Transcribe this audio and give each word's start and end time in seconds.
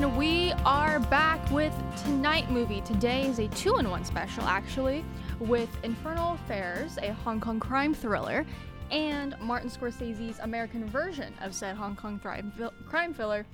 And 0.00 0.16
we 0.16 0.52
are 0.64 0.98
back 0.98 1.50
with 1.50 1.74
Tonight 2.04 2.50
Movie. 2.50 2.80
Today 2.80 3.26
is 3.26 3.38
a 3.38 3.48
two 3.48 3.76
in 3.76 3.90
one 3.90 4.02
special, 4.02 4.44
actually, 4.44 5.04
with 5.38 5.68
Infernal 5.84 6.32
Affairs, 6.36 6.96
a 7.02 7.12
Hong 7.12 7.38
Kong 7.38 7.60
crime 7.60 7.92
thriller, 7.92 8.46
and 8.90 9.38
Martin 9.42 9.68
Scorsese's 9.68 10.38
American 10.38 10.86
version 10.86 11.34
of 11.42 11.54
said 11.54 11.76
Hong 11.76 11.96
Kong 11.96 12.18
crime, 12.18 12.50
crime 12.88 13.12
thriller, 13.12 13.44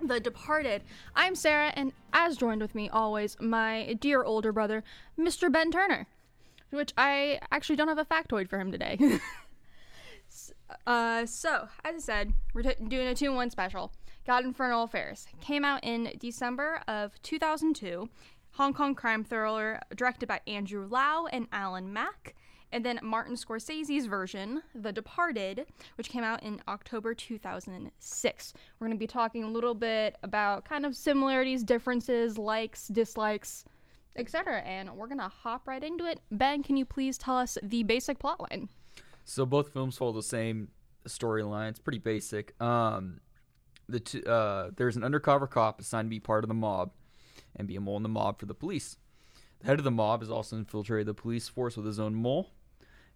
The 0.00 0.18
Departed. 0.18 0.80
I'm 1.14 1.34
Sarah, 1.34 1.74
and 1.76 1.92
as 2.14 2.38
joined 2.38 2.62
with 2.62 2.74
me 2.74 2.88
always, 2.88 3.36
my 3.38 3.94
dear 4.00 4.22
older 4.24 4.50
brother, 4.50 4.82
Mr. 5.18 5.52
Ben 5.52 5.70
Turner, 5.70 6.06
which 6.70 6.94
I 6.96 7.38
actually 7.50 7.76
don't 7.76 7.88
have 7.88 7.98
a 7.98 8.06
factoid 8.06 8.48
for 8.48 8.58
him 8.58 8.72
today. 8.72 8.98
uh, 10.86 11.26
so, 11.26 11.68
as 11.84 11.96
I 11.96 11.98
said, 11.98 12.32
we're 12.54 12.62
t- 12.62 12.82
doing 12.88 13.08
a 13.08 13.14
two 13.14 13.26
in 13.26 13.34
one 13.34 13.50
special. 13.50 13.92
Got 14.24 14.44
Infernal 14.44 14.84
Affairs 14.84 15.26
came 15.40 15.64
out 15.64 15.82
in 15.82 16.12
December 16.20 16.80
of 16.86 17.20
2002. 17.22 18.08
Hong 18.52 18.72
Kong 18.72 18.94
crime 18.94 19.24
thriller 19.24 19.80
directed 19.96 20.26
by 20.28 20.40
Andrew 20.46 20.86
Lau 20.88 21.26
and 21.26 21.48
Alan 21.52 21.92
Mak. 21.92 22.36
And 22.70 22.84
then 22.84 23.00
Martin 23.02 23.34
Scorsese's 23.34 24.06
version, 24.06 24.62
The 24.74 24.92
Departed, 24.92 25.66
which 25.96 26.08
came 26.08 26.22
out 26.22 26.42
in 26.42 26.62
October 26.68 27.14
2006. 27.14 28.54
We're 28.78 28.86
going 28.86 28.96
to 28.96 29.00
be 29.00 29.06
talking 29.06 29.44
a 29.44 29.50
little 29.50 29.74
bit 29.74 30.16
about 30.22 30.64
kind 30.64 30.86
of 30.86 30.96
similarities, 30.96 31.64
differences, 31.64 32.38
likes, 32.38 32.88
dislikes, 32.88 33.64
etc. 34.16 34.60
And 34.60 34.96
we're 34.96 35.08
going 35.08 35.18
to 35.18 35.28
hop 35.28 35.66
right 35.66 35.82
into 35.82 36.06
it. 36.06 36.20
Ben, 36.30 36.62
can 36.62 36.76
you 36.76 36.84
please 36.84 37.18
tell 37.18 37.36
us 37.36 37.58
the 37.62 37.82
basic 37.82 38.18
plotline? 38.18 38.68
So 39.24 39.44
both 39.44 39.72
films 39.72 39.98
follow 39.98 40.12
the 40.12 40.22
same 40.22 40.68
storyline. 41.08 41.70
It's 41.70 41.80
pretty 41.80 41.98
basic. 41.98 42.60
Um, 42.60 43.20
the 43.88 44.00
two, 44.00 44.24
uh, 44.24 44.70
there's 44.76 44.96
an 44.96 45.04
undercover 45.04 45.46
cop 45.46 45.80
assigned 45.80 46.06
to 46.06 46.10
be 46.10 46.20
part 46.20 46.44
of 46.44 46.48
the 46.48 46.54
mob 46.54 46.92
and 47.56 47.68
be 47.68 47.76
a 47.76 47.80
mole 47.80 47.96
in 47.96 48.02
the 48.02 48.08
mob 48.08 48.38
for 48.38 48.46
the 48.46 48.54
police. 48.54 48.96
The 49.60 49.66
head 49.66 49.78
of 49.78 49.84
the 49.84 49.90
mob 49.90 50.20
has 50.20 50.30
also 50.30 50.56
infiltrated 50.56 51.06
the 51.06 51.14
police 51.14 51.48
force 51.48 51.76
with 51.76 51.86
his 51.86 52.00
own 52.00 52.14
mole, 52.14 52.50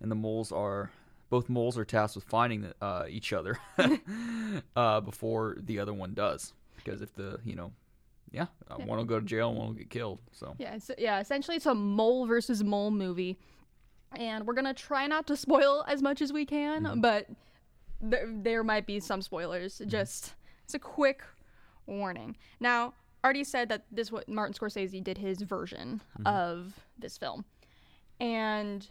and 0.00 0.10
the 0.10 0.16
moles 0.16 0.52
are 0.52 0.90
both 1.28 1.48
moles 1.48 1.76
are 1.76 1.84
tasked 1.84 2.16
with 2.16 2.24
finding 2.24 2.72
uh, 2.80 3.04
each 3.08 3.32
other 3.32 3.58
uh, 4.76 5.00
before 5.00 5.56
the 5.58 5.80
other 5.80 5.92
one 5.92 6.14
does. 6.14 6.52
Because 6.76 7.02
if 7.02 7.12
the 7.14 7.40
you 7.44 7.56
know, 7.56 7.72
yeah, 8.30 8.46
yeah. 8.78 8.84
one 8.84 8.98
will 8.98 9.04
go 9.04 9.18
to 9.18 9.26
jail, 9.26 9.52
one 9.52 9.66
will 9.66 9.74
get 9.74 9.90
killed. 9.90 10.20
So 10.32 10.54
yeah, 10.58 10.78
yeah. 10.98 11.20
Essentially, 11.20 11.56
it's 11.56 11.66
a 11.66 11.74
mole 11.74 12.26
versus 12.26 12.62
mole 12.62 12.90
movie, 12.90 13.38
and 14.14 14.46
we're 14.46 14.54
gonna 14.54 14.74
try 14.74 15.06
not 15.06 15.26
to 15.26 15.36
spoil 15.36 15.84
as 15.88 16.02
much 16.02 16.22
as 16.22 16.32
we 16.32 16.46
can, 16.46 16.84
mm-hmm. 16.84 17.00
but 17.00 17.26
there, 18.00 18.28
there 18.30 18.64
might 18.64 18.86
be 18.86 19.00
some 19.00 19.22
spoilers. 19.22 19.78
Mm-hmm. 19.78 19.90
Just 19.90 20.34
it's 20.66 20.74
a 20.74 20.80
quick 20.80 21.22
warning. 21.86 22.36
Now, 22.58 22.92
already 23.24 23.44
said 23.44 23.68
that 23.68 23.84
this 23.92 24.10
what 24.10 24.28
Martin 24.28 24.52
Scorsese 24.52 25.02
did 25.02 25.16
his 25.16 25.42
version 25.42 26.02
mm-hmm. 26.18 26.26
of 26.26 26.74
this 26.98 27.16
film. 27.16 27.44
And 28.18 28.84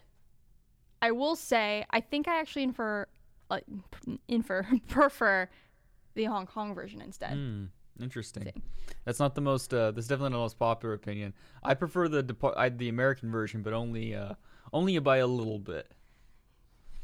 I 1.02 1.12
will 1.12 1.36
say 1.36 1.86
I 1.90 2.00
think 2.00 2.30
I 2.30 2.40
actually 2.40 2.64
infer 2.64 3.08
like 3.50 3.66
infer 4.30 4.66
prefer 4.88 5.50
the 6.14 6.24
Hong 6.26 6.46
Kong 6.46 6.74
version 6.74 7.02
instead. 7.02 7.34
Mm, 7.34 7.68
interesting. 8.00 8.62
That's 9.04 9.20
not 9.20 9.36
the 9.36 9.42
most. 9.42 9.74
Uh, 9.74 9.92
that's 9.92 10.08
definitely 10.08 10.30
not 10.30 10.38
the 10.38 10.44
most 10.44 10.60
popular 10.60 10.96
opinion. 10.96 11.34
I 11.62 11.74
prefer 11.74 12.08
the 12.08 12.24
Depart- 12.24 12.56
I, 12.58 12.70
the 12.70 12.88
American 12.88 13.32
version, 13.32 13.64
but 13.64 13.74
only 13.74 14.16
uh, 14.16 14.36
only 14.72 14.98
by 15.00 15.18
a 15.18 15.28
little 15.28 15.60
bit. 15.60 15.92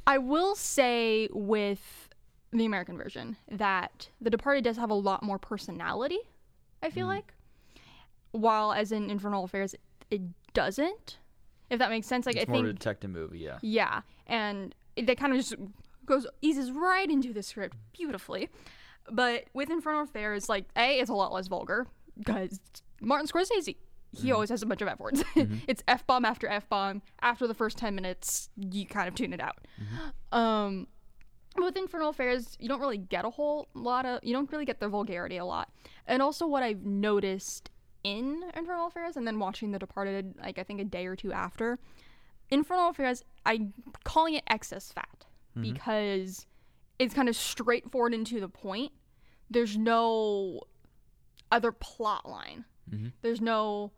I 0.07 0.17
will 0.17 0.55
say 0.55 1.27
with 1.33 2.09
the 2.53 2.65
American 2.65 2.97
version 2.97 3.37
that 3.49 4.09
The 4.19 4.29
Departed 4.29 4.63
does 4.63 4.77
have 4.77 4.89
a 4.89 4.95
lot 4.95 5.23
more 5.23 5.39
personality. 5.39 6.19
I 6.83 6.89
feel 6.89 7.05
mm. 7.05 7.15
like, 7.15 7.33
while 8.31 8.73
as 8.73 8.91
in 8.91 9.09
Infernal 9.09 9.43
Affairs, 9.43 9.75
it 10.09 10.21
doesn't. 10.53 11.17
If 11.69 11.79
that 11.79 11.89
makes 11.89 12.07
sense, 12.07 12.25
like 12.25 12.35
it's 12.35 12.49
I 12.49 12.51
more 12.51 12.57
think 12.57 12.65
of 12.65 12.69
a 12.71 12.73
detective 12.73 13.11
movie, 13.11 13.39
yeah. 13.39 13.59
Yeah, 13.61 14.01
and 14.27 14.75
that 14.97 15.17
kind 15.17 15.31
of 15.31 15.39
just 15.39 15.55
goes 16.05 16.27
eases 16.41 16.71
right 16.71 17.09
into 17.09 17.31
the 17.31 17.43
script 17.43 17.77
beautifully. 17.93 18.49
But 19.09 19.45
with 19.53 19.69
Infernal 19.69 20.03
Affairs, 20.03 20.49
like 20.49 20.65
a, 20.75 20.99
it's 20.99 21.09
a 21.09 21.13
lot 21.13 21.31
less 21.31 21.47
vulgar 21.47 21.87
because 22.17 22.59
Martin 23.01 23.27
Scorsese. 23.27 23.75
He 24.13 24.27
mm 24.27 24.33
always 24.33 24.49
has 24.49 24.61
a 24.61 24.65
bunch 24.65 24.81
of 24.81 24.89
f 24.89 24.99
words. 24.99 25.23
Mm-hmm. 25.35 25.59
it's 25.69 25.81
f 25.87 26.05
bomb 26.05 26.25
after 26.25 26.45
f 26.45 26.67
bomb. 26.67 27.01
After 27.21 27.47
the 27.47 27.53
first 27.53 27.77
ten 27.77 27.95
minutes, 27.95 28.49
you 28.57 28.85
kind 28.85 29.07
of 29.07 29.15
tune 29.15 29.31
it 29.31 29.39
out. 29.39 29.59
Mm-hmm. 29.81 30.37
Um, 30.37 30.87
with 31.57 31.75
Infernal 31.75 32.09
Affairs, 32.09 32.55
you 32.59 32.69
don't 32.69 32.79
really 32.79 32.97
get 32.97 33.25
a 33.25 33.29
whole 33.29 33.67
lot 33.73 34.05
of, 34.05 34.23
you 34.23 34.33
don't 34.33 34.51
really 34.51 34.65
get 34.65 34.79
the 34.79 34.87
vulgarity 34.87 35.37
a 35.37 35.45
lot. 35.45 35.69
And 36.07 36.21
also, 36.21 36.47
what 36.47 36.63
I've 36.63 36.85
noticed 36.85 37.69
in 38.03 38.43
Infernal 38.55 38.87
Affairs, 38.87 39.17
and 39.17 39.27
then 39.27 39.39
watching 39.39 39.71
The 39.71 39.79
Departed, 39.79 40.35
like 40.41 40.57
I 40.57 40.63
think 40.63 40.79
a 40.79 40.85
day 40.85 41.05
or 41.05 41.15
two 41.15 41.31
after, 41.31 41.79
Infernal 42.49 42.89
Affairs, 42.89 43.23
I'm 43.45 43.73
calling 44.03 44.35
it 44.35 44.43
excess 44.47 44.91
fat 44.91 45.25
mm-hmm. 45.57 45.73
because 45.73 46.45
it's 46.99 47.13
kind 47.13 47.29
of 47.29 47.35
straightforward 47.35 48.13
and 48.13 48.25
to 48.27 48.39
the 48.39 48.49
point. 48.49 48.91
There's 49.49 49.77
no 49.77 50.61
other 51.51 51.71
plot 51.71 52.27
line. 52.27 52.65
Mm-hmm. 52.89 53.09
There's 53.21 53.41
no 53.41 53.91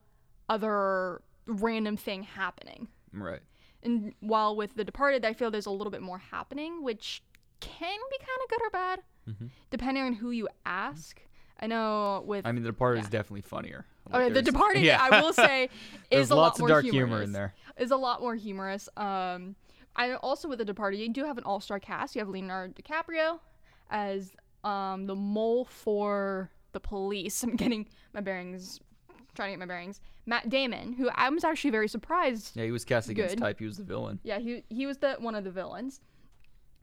other 0.49 1.21
random 1.45 1.97
thing 1.97 2.23
happening. 2.23 2.87
Right. 3.11 3.41
And 3.83 4.13
while 4.21 4.55
with 4.55 4.75
The 4.75 4.83
Departed, 4.83 5.25
I 5.25 5.33
feel 5.33 5.51
there's 5.51 5.65
a 5.65 5.71
little 5.71 5.91
bit 5.91 6.01
more 6.01 6.17
happening, 6.17 6.83
which 6.83 7.21
can 7.63 7.99
be 8.11 8.17
kind 8.17 8.39
of 8.43 8.49
good 8.49 8.61
or 8.61 8.69
bad, 8.69 8.99
mm-hmm. 9.29 9.45
depending 9.71 10.03
on 10.03 10.13
who 10.13 10.31
you 10.31 10.47
ask. 10.65 11.21
I 11.59 11.67
know 11.67 12.23
with. 12.25 12.45
I 12.45 12.51
mean, 12.51 12.63
The 12.63 12.71
Departed 12.71 12.99
yeah. 12.99 13.03
is 13.05 13.09
definitely 13.09 13.41
funnier. 13.41 13.85
Like 14.11 14.23
okay, 14.23 14.33
The 14.33 14.41
Departed, 14.41 14.83
yeah. 14.83 14.99
I 15.01 15.21
will 15.21 15.33
say, 15.33 15.69
is 16.11 16.29
a 16.29 16.35
lots 16.35 16.59
lot 16.59 16.65
of 16.65 16.69
dark 16.69 16.83
humorous. 16.83 17.09
humor 17.09 17.21
in 17.23 17.31
there. 17.31 17.53
Is 17.77 17.91
a 17.91 17.95
lot 17.95 18.21
more 18.21 18.35
humorous. 18.35 18.89
Um, 18.97 19.55
I 19.95 20.13
also 20.15 20.47
with 20.47 20.59
The 20.59 20.65
Departed, 20.65 20.99
you 20.99 21.09
do 21.09 21.23
have 21.23 21.37
an 21.37 21.43
all-star 21.45 21.79
cast. 21.79 22.15
You 22.15 22.19
have 22.19 22.29
Leonardo 22.29 22.73
DiCaprio 22.73 23.39
as 23.89 24.31
um 24.63 25.05
the 25.05 25.15
mole 25.15 25.65
for 25.65 26.51
the 26.73 26.79
police. 26.79 27.43
I'm 27.43 27.55
getting 27.55 27.87
my 28.13 28.21
bearings, 28.21 28.79
trying 29.35 29.49
to 29.49 29.51
get 29.53 29.59
my 29.59 29.65
bearings. 29.65 30.01
Matt 30.25 30.49
Damon, 30.49 30.93
who 30.93 31.09
I 31.13 31.29
was 31.29 31.43
actually 31.43 31.71
very 31.71 31.87
surprised. 31.87 32.55
Yeah, 32.55 32.63
he 32.63 32.71
was 32.71 32.85
cast 32.85 33.09
against 33.09 33.35
good. 33.35 33.41
type. 33.41 33.59
He 33.59 33.65
was 33.65 33.77
the 33.77 33.83
villain. 33.83 34.19
Yeah, 34.23 34.39
he 34.39 34.63
he 34.69 34.85
was 34.85 34.97
the 34.97 35.15
one 35.19 35.35
of 35.35 35.43
the 35.43 35.51
villains 35.51 36.01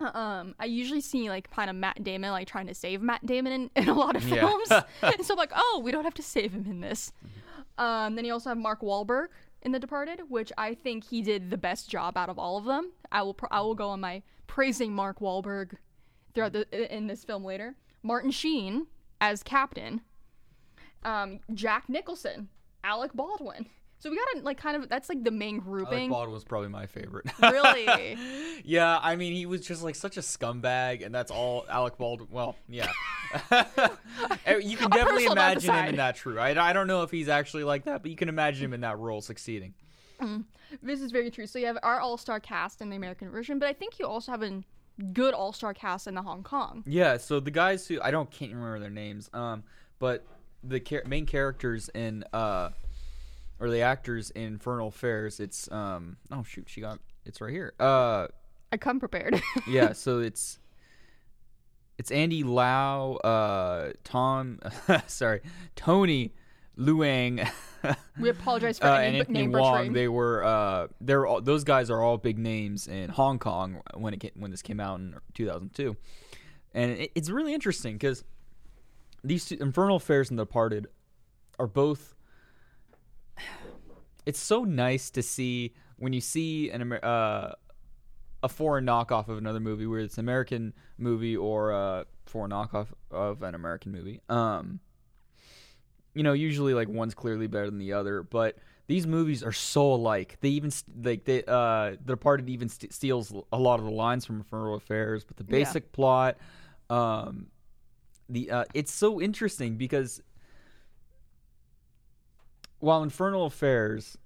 um 0.01 0.55
i 0.59 0.65
usually 0.65 1.01
see 1.01 1.29
like 1.29 1.51
kind 1.51 1.69
of 1.71 1.77
matt 1.77 2.03
damon 2.03 2.31
like 2.31 2.49
trying 2.49 2.67
to 2.67 2.75
save 2.75 3.01
matt 3.03 3.25
damon 3.27 3.53
in, 3.53 3.71
in 3.77 3.89
a 3.89 3.95
lot 3.95 4.17
of 4.17 4.23
films. 4.25 4.69
Yeah. 4.71 4.83
and 5.03 5.25
so 5.25 5.35
i'm 5.35 5.39
like 5.39 5.53
oh 5.55 5.81
we 5.85 5.91
don't 5.93 6.05
have 6.05 6.15
to 6.15 6.23
save 6.23 6.53
him 6.53 6.67
in 6.69 6.81
this. 6.81 7.13
Mm-hmm. 7.25 7.85
um 7.85 8.15
then 8.17 8.25
you 8.25 8.33
also 8.33 8.51
have 8.51 8.59
mark 8.59 8.81
Wahlberg 8.81 9.27
in 9.63 9.73
the 9.73 9.79
departed 9.79 10.23
which 10.29 10.53
i 10.57 10.75
think 10.75 11.05
he 11.05 11.23
did 11.23 11.51
the 11.51 11.59
best 11.59 11.89
job 11.91 12.17
out 12.17 12.29
of 12.29 12.39
all 12.39 12.57
of 12.57 12.65
them. 12.65 12.93
I 13.13 13.23
will 13.23 13.37
i 13.51 13.61
will 13.61 13.75
go 13.75 13.89
on 13.91 14.01
my 14.01 14.23
praising 14.47 14.93
mark 14.93 15.21
Wahlberg 15.21 15.77
throughout 16.35 16.53
the 16.53 16.95
in 16.95 17.07
this 17.07 17.25
film 17.25 17.45
later. 17.45 17.77
Martin 18.03 18.31
sheen 18.31 18.87
as 19.21 19.43
captain. 19.43 20.01
Um 21.05 21.41
jack 21.53 21.89
nicholson 21.89 22.49
alec 22.83 23.13
baldwin 23.15 23.67
so 24.01 24.09
we 24.09 24.17
gotta 24.17 24.45
like 24.45 24.57
kind 24.57 24.77
of 24.77 24.89
that's 24.89 25.11
like 25.11 25.23
the 25.23 25.31
main 25.31 25.59
grouping. 25.59 25.99
Alec 25.99 26.11
Baldwin 26.11 26.35
was 26.35 26.45
probably 26.45 26.71
my 26.71 26.87
favorite. 26.87 27.27
really? 27.43 28.17
yeah, 28.65 28.99
I 29.01 29.15
mean 29.15 29.35
he 29.35 29.45
was 29.45 29.61
just 29.61 29.83
like 29.83 29.95
such 29.95 30.17
a 30.17 30.21
scumbag, 30.21 31.05
and 31.05 31.15
that's 31.15 31.31
all 31.31 31.67
Alec 31.69 31.99
Baldwin. 31.99 32.29
Well, 32.31 32.57
yeah, 32.67 32.91
you 33.51 34.79
can 34.79 34.89
definitely 34.89 35.27
imagine 35.27 35.75
him 35.75 35.85
in 35.91 35.97
that 35.97 36.17
true. 36.17 36.39
I, 36.39 36.71
I 36.71 36.73
don't 36.73 36.87
know 36.87 37.03
if 37.03 37.11
he's 37.11 37.29
actually 37.29 37.65
like 37.65 37.85
that, 37.85 38.01
but 38.01 38.11
you 38.11 38.17
can 38.17 38.31
imagine 38.31 38.65
him 38.65 38.73
in 38.73 38.81
that 38.81 38.99
role 38.99 39.21
succeeding. 39.21 39.75
Mm, 40.19 40.45
this 40.83 41.03
is 41.03 41.13
very 41.13 41.31
true. 41.31 41.47
So 41.47 41.59
you 41.59 41.67
have 41.67 41.79
our 41.83 42.01
all-star 42.01 42.41
cast 42.41 42.81
in 42.81 42.89
the 42.89 42.97
American 42.97 43.31
version, 43.31 43.59
but 43.59 43.69
I 43.69 43.75
think 43.75 43.99
you 43.99 44.07
also 44.07 44.33
have 44.33 44.43
a 44.43 44.63
good 45.13 45.35
all-star 45.35 45.75
cast 45.75 46.07
in 46.07 46.15
the 46.15 46.23
Hong 46.23 46.43
Kong. 46.43 46.85
Yeah. 46.87 47.19
So 47.19 47.39
the 47.39 47.51
guys 47.51 47.87
who 47.87 48.01
I 48.01 48.11
don't 48.11 48.31
can't 48.31 48.53
remember 48.53 48.79
their 48.79 48.89
names, 48.89 49.29
um, 49.35 49.63
but 49.99 50.25
the 50.63 51.03
main 51.07 51.27
characters 51.27 51.91
in 51.95 52.25
uh 52.33 52.71
or 53.61 53.71
the 53.71 53.83
actors 53.83 54.31
in 54.31 54.45
Infernal 54.45 54.89
Affairs. 54.89 55.39
It's 55.39 55.71
um 55.71 56.17
oh 56.33 56.43
shoot, 56.43 56.69
she 56.69 56.81
got 56.81 56.99
it's 57.25 57.41
right 57.41 57.53
here. 57.53 57.75
Uh 57.79 58.29
I 58.73 58.77
come 58.77 58.99
prepared. 58.99 59.41
yeah, 59.69 59.93
so 59.93 60.21
it's 60.21 60.59
it's 61.99 62.11
Andy 62.11 62.43
Lau, 62.43 63.15
uh 63.17 63.93
Tom 64.03 64.59
sorry, 65.07 65.43
Tony 65.77 66.33
Leung. 66.79 67.49
we 68.19 68.31
apologize 68.31 68.79
for 68.79 68.87
uh, 68.87 68.99
any 68.99 69.07
and 69.07 69.17
Anthony 69.19 69.41
name 69.41 69.53
Wong. 69.53 69.93
They 69.93 70.09
were 70.09 70.45
uh, 70.45 70.87
they're 71.01 71.27
all, 71.27 71.41
those 71.41 71.65
guys 71.65 71.91
are 71.91 72.03
all 72.03 72.17
big 72.17 72.39
names 72.39 72.89
in 72.89 73.11
Hong 73.11 73.39
Kong 73.39 73.83
when 73.95 74.15
it 74.15 74.21
came, 74.21 74.33
when 74.35 74.51
this 74.51 74.63
came 74.63 74.81
out 74.81 74.99
in 74.99 75.15
2002, 75.35 75.97
and 76.75 76.93
it, 76.93 77.13
it's 77.15 77.31
really 77.31 77.55
interesting 77.55 77.95
because 77.95 78.25
these 79.23 79.47
two, 79.47 79.57
Infernal 79.61 79.97
Affairs 79.97 80.31
and 80.31 80.39
The 80.39 80.45
Departed 80.45 80.87
are 81.59 81.67
both 81.67 82.15
it's 84.27 84.41
so 84.41 84.65
nice 84.65 85.11
to 85.11 85.23
see 85.23 85.75
when 85.97 86.13
you 86.13 86.21
see 86.21 86.71
an 86.71 86.93
uh, 86.93 87.53
a 88.43 88.49
foreign 88.49 88.87
knockoff 88.87 89.29
of 89.29 89.39
another 89.39 89.61
movie, 89.61 89.87
where 89.87 90.01
it's 90.01 90.15
an 90.19 90.21
American 90.25 90.73
movie 90.99 91.37
or 91.37 91.71
a 91.73 92.07
foreign 92.27 92.51
knockoff 92.51 92.89
of 93.11 93.43
an 93.43 93.55
American 93.55 93.93
movie. 93.93 94.21
Um, 94.29 94.81
you 96.15 96.23
know, 96.23 96.33
usually 96.33 96.75
like 96.75 96.89
one's 96.89 97.15
clearly 97.15 97.47
better 97.47 97.67
than 97.67 97.79
the 97.79 97.93
other, 97.93 98.23
but 98.23 98.57
these 98.87 99.07
movies 99.07 99.45
are 99.45 99.53
so 99.53 99.93
alike. 99.93 100.39
They 100.41 100.49
even 100.51 100.71
st- 100.71 101.05
like 101.05 101.25
they 101.25 101.45
uh 101.45 101.91
The 101.91 101.99
Departed 102.07 102.49
even 102.51 102.69
st- 102.69 102.93
steals 102.93 103.33
a 103.53 103.59
lot 103.59 103.79
of 103.79 103.85
the 103.85 103.93
lines 103.93 104.25
from 104.25 104.39
Infernal 104.39 104.75
Affairs, 104.75 105.23
but 105.25 105.37
the 105.37 105.45
Yeah. 105.45 105.65
basic 105.65 105.93
plot, 105.93 106.39
um, 106.89 107.47
the 108.29 108.51
uh, 108.51 108.65
it's 108.75 108.93
so 108.93 109.21
interesting 109.21 109.77
because 109.77 110.21
while 112.81 113.03
Infernal 113.03 113.47
Affairs, 113.47 114.19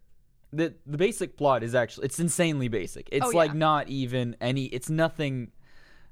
the 0.52 0.74
the 0.86 0.96
basic 0.96 1.36
plot 1.36 1.62
is 1.62 1.74
actually 1.74 2.06
it's 2.06 2.18
insanely 2.20 2.68
basic. 2.68 3.08
It's 3.12 3.26
Oh, 3.26 3.30
like 3.36 3.50
yeah. 3.52 3.58
not 3.58 3.88
even 3.88 4.36
any. 4.40 4.64
It's 4.66 4.88
nothing. 4.88 5.50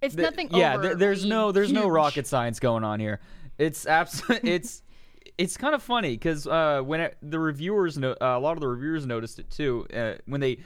It's 0.01 0.15
th- 0.15 0.25
nothing. 0.29 0.49
Yeah, 0.53 0.77
th- 0.81 0.97
there's 0.97 1.21
overly 1.21 1.31
no 1.31 1.53
there's 1.53 1.73
no 1.73 1.83
huge. 1.83 1.93
rocket 1.93 2.27
science 2.27 2.59
going 2.61 2.85
on 2.85 3.01
here. 3.01 3.21
It's 3.59 3.87
absolutely 3.87 4.51
it's 4.55 4.83
it's 5.39 5.57
kind 5.57 5.75
of 5.75 5.83
funny 5.83 6.11
because 6.11 6.47
uh, 6.47 6.83
when 6.85 7.01
it, 7.01 7.17
the 7.23 7.39
reviewers 7.39 7.97
no, 7.97 8.13
uh, 8.21 8.37
a 8.37 8.41
lot 8.41 8.53
of 8.53 8.61
the 8.61 8.69
reviewers 8.69 9.07
noticed 9.07 9.39
it 9.39 9.49
too 9.51 9.87
uh, 9.95 10.15
when 10.27 10.41
they 10.41 10.59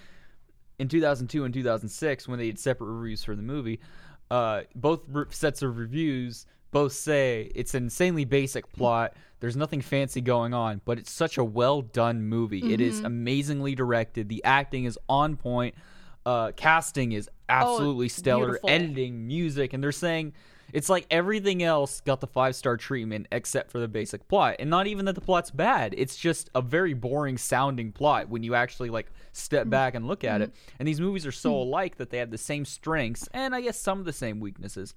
in 0.79 0.89
2002 0.89 1.45
and 1.45 1.55
2006 1.55 2.29
when 2.29 2.39
they 2.39 2.47
did 2.47 2.59
separate 2.59 2.89
reviews 2.93 3.23
for 3.25 3.37
the 3.37 3.43
movie. 3.43 3.81
Uh, 4.31 4.63
both 4.75 5.03
re- 5.09 5.25
sets 5.31 5.63
of 5.63 5.77
reviews 5.79 6.47
both 6.77 6.93
say 6.93 7.51
it's 7.55 7.73
an 7.73 7.85
insanely 7.85 8.27
basic 8.27 8.67
mm-hmm. 8.67 8.77
plot. 8.77 9.17
There's 9.41 9.57
nothing 9.57 9.81
fancy 9.81 10.21
going 10.21 10.53
on, 10.53 10.83
but 10.85 10.99
it's 10.99 11.11
such 11.11 11.39
a 11.39 11.45
well 11.45 11.81
done 11.81 12.25
movie. 12.25 12.75
It 12.75 12.83
is 12.83 12.97
mm-hmm. 12.97 13.07
amazingly 13.07 13.75
directed. 13.75 14.29
The 14.29 14.45
acting 14.45 14.85
is 14.85 14.99
on 15.09 15.37
point. 15.37 15.75
Uh, 16.27 16.53
casting 16.55 17.13
is 17.13 17.31
oh, 17.33 17.43
absolutely 17.49 18.11
stellar. 18.11 18.47
beautiful. 18.47 18.69
Editing, 18.69 19.27
music, 19.27 19.73
and 19.73 19.83
they're 19.83 19.91
saying 19.91 20.35
it's 20.75 20.91
like 20.91 21.07
everything 21.11 21.63
else 21.63 22.03
got 22.03 22.21
the 22.21 22.27
five 22.27 22.55
star 22.55 22.77
treatment 22.77 23.27
except 23.33 23.71
for 23.71 23.79
the 23.79 23.89
basic 23.89 24.29
plot. 24.29 24.57
And 24.59 24.69
not 24.69 24.87
even 24.87 25.07
that 25.07 25.15
the 25.15 25.23
plot's 25.23 25.51
bad. 25.51 25.95
It's 25.97 26.15
just 26.17 26.51
a 26.55 26.61
very 26.61 26.93
boring 26.93 27.39
sounding 27.39 27.91
plot 27.91 28.29
when 28.29 28.43
you 28.43 28.55
actually 28.55 28.91
like 28.91 29.11
step 29.33 29.63
mm-hmm. 29.63 29.71
back 29.71 29.95
and 29.95 30.07
look 30.07 30.25
at 30.25 30.43
it. 30.43 30.53
And 30.79 30.87
these 30.87 31.01
movies 31.01 31.25
are 31.25 31.33
so 31.33 31.55
alike 31.55 31.97
that 31.97 32.11
they 32.11 32.19
have 32.19 32.31
the 32.31 32.37
same 32.37 32.67
strengths 32.67 33.27
and 33.33 33.55
I 33.55 33.63
guess 33.63 33.81
some 33.81 33.99
of 33.99 34.05
the 34.05 34.13
same 34.13 34.41
weaknesses, 34.41 34.95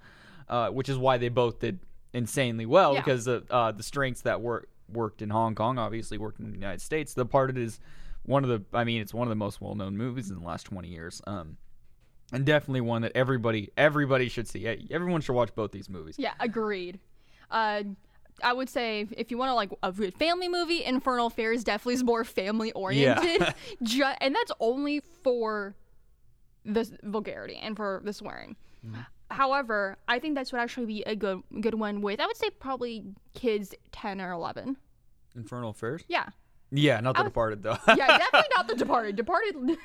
uh, 0.49 0.69
which 0.69 0.89
is 0.89 0.97
why 0.97 1.17
they 1.17 1.29
both 1.29 1.59
did 1.59 1.79
insanely 2.13 2.65
well 2.65 2.93
Yeah. 2.95 3.01
because 3.01 3.27
uh, 3.27 3.41
uh, 3.49 3.71
the 3.71 3.83
strengths 3.83 4.21
that 4.21 4.41
work 4.41 4.67
worked 4.91 5.21
in 5.21 5.29
Hong 5.29 5.53
Kong 5.55 5.77
obviously 5.77 6.17
worked 6.17 6.39
in 6.39 6.47
the 6.47 6.57
United 6.57 6.81
States. 6.81 7.13
The 7.13 7.23
Departed 7.23 7.57
it 7.57 7.63
is 7.63 7.79
one 8.23 8.43
of 8.43 8.49
the 8.49 8.63
I 8.77 8.83
mean 8.83 9.01
it's 9.01 9.13
one 9.13 9.27
of 9.27 9.29
the 9.29 9.35
most 9.35 9.61
well 9.61 9.75
known 9.75 9.95
movies 9.97 10.29
in 10.31 10.39
the 10.39 10.45
last 10.45 10.63
20 10.63 10.87
years. 10.87 11.21
Um, 11.27 11.57
and 12.31 12.45
definitely 12.45 12.81
one 12.81 13.01
that 13.03 13.11
everybody 13.15 13.69
everybody 13.77 14.29
should 14.29 14.47
see. 14.47 14.67
Everyone 14.91 15.21
should 15.21 15.33
watch 15.33 15.53
both 15.55 15.71
these 15.71 15.89
movies. 15.89 16.15
Yeah, 16.17 16.33
agreed. 16.39 16.99
Uh, 17.51 17.83
I 18.43 18.53
would 18.53 18.69
say 18.69 19.07
if 19.17 19.31
you 19.31 19.37
want 19.37 19.49
to 19.49 19.53
like 19.55 19.71
a 19.83 19.91
good 19.91 20.13
family 20.15 20.47
movie, 20.47 20.83
Infernal 20.83 21.27
Affairs 21.27 21.63
definitely 21.63 21.95
is 21.95 22.03
more 22.03 22.23
family 22.23 22.71
oriented, 22.71 23.53
Ju- 23.83 24.03
and 24.21 24.33
that's 24.33 24.51
only 24.59 25.01
for 25.23 25.75
the 26.63 26.89
vulgarity 27.03 27.57
and 27.61 27.75
for 27.75 28.01
the 28.03 28.13
swearing. 28.13 28.55
Mm-hmm. 28.85 29.01
However, 29.31 29.97
I 30.07 30.19
think 30.19 30.35
that's 30.35 30.51
would 30.51 30.59
actually 30.61 30.85
be 30.87 31.03
a 31.03 31.15
good 31.15 31.41
good 31.61 31.75
one 31.75 32.01
with 32.01 32.19
I 32.19 32.25
would 32.25 32.37
say 32.37 32.49
probably 32.49 33.05
kids 33.33 33.73
ten 33.91 34.19
or 34.21 34.31
eleven. 34.31 34.77
Infernal 35.35 35.69
Affairs? 35.69 36.03
Yeah, 36.07 36.29
Yeah, 36.71 36.99
not 36.99 37.15
The 37.15 37.23
would- 37.23 37.29
Departed 37.29 37.63
though. 37.63 37.77
yeah, 37.89 38.17
definitely 38.17 38.49
not 38.55 38.67
the 38.67 38.75
Departed. 38.75 39.15
Departed. 39.15 39.55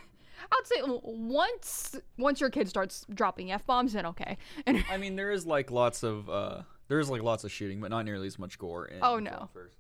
I 0.52 0.56
would 0.58 0.66
say 0.66 0.82
once 1.02 1.96
once 2.18 2.40
your 2.40 2.50
kid 2.50 2.68
starts 2.68 3.06
dropping 3.12 3.52
f 3.52 3.64
bombs, 3.66 3.92
then 3.92 4.06
okay. 4.06 4.36
And 4.66 4.84
I 4.90 4.96
mean, 4.96 5.16
there 5.16 5.30
is 5.30 5.46
like 5.46 5.70
lots 5.70 6.02
of 6.02 6.28
uh, 6.28 6.62
there 6.88 6.98
is 6.98 7.08
like 7.10 7.22
lots 7.22 7.44
of 7.44 7.52
shooting, 7.52 7.80
but 7.80 7.90
not 7.90 8.04
nearly 8.04 8.26
as 8.26 8.38
much 8.38 8.58
gore. 8.58 8.86
In 8.86 8.98
Oh, 9.02 9.16
Infernal 9.16 9.40
no. 9.40 9.44
Affairs. 9.44 9.72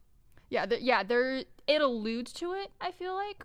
Yeah, 0.50 0.66
the, 0.66 0.80
yeah, 0.80 1.02
there 1.02 1.42
it 1.66 1.80
alludes 1.80 2.32
to 2.34 2.52
it. 2.52 2.70
I 2.80 2.92
feel 2.92 3.14
like, 3.14 3.44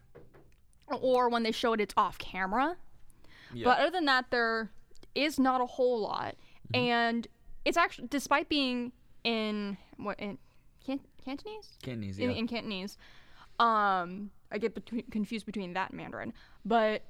or 0.88 1.30
when 1.30 1.44
they 1.44 1.52
show 1.52 1.74
it, 1.74 1.82
it's 1.82 1.94
off 1.98 2.18
camera. 2.18 2.78
Yeah. 3.54 3.66
But 3.66 3.80
other 3.80 3.90
than 3.92 4.06
that, 4.06 4.26
there 4.32 4.70
is 5.16 5.40
not 5.40 5.62
a 5.62 5.66
whole 5.66 6.02
lot, 6.02 6.36
Mm-hmm. 6.74 6.86
and 6.86 7.28
it's 7.66 7.78
actually 7.78 8.08
despite 8.10 8.48
being 8.50 8.92
in 9.24 9.78
what 9.98 10.20
in 10.20 10.38
Can- 10.86 11.00
Cantonese 11.26 11.78
Cantonese, 11.82 12.20
in, 12.20 12.30
yeah. 12.32 12.38
in 12.38 12.48
Cantonese. 12.48 12.98
Um, 13.60 14.30
I 14.52 14.58
get 14.60 14.74
between, 14.76 15.04
confused 15.12 15.46
between 15.46 15.74
that 15.74 15.90
and 15.92 15.98
Mandarin, 15.98 16.34
but 16.64 17.02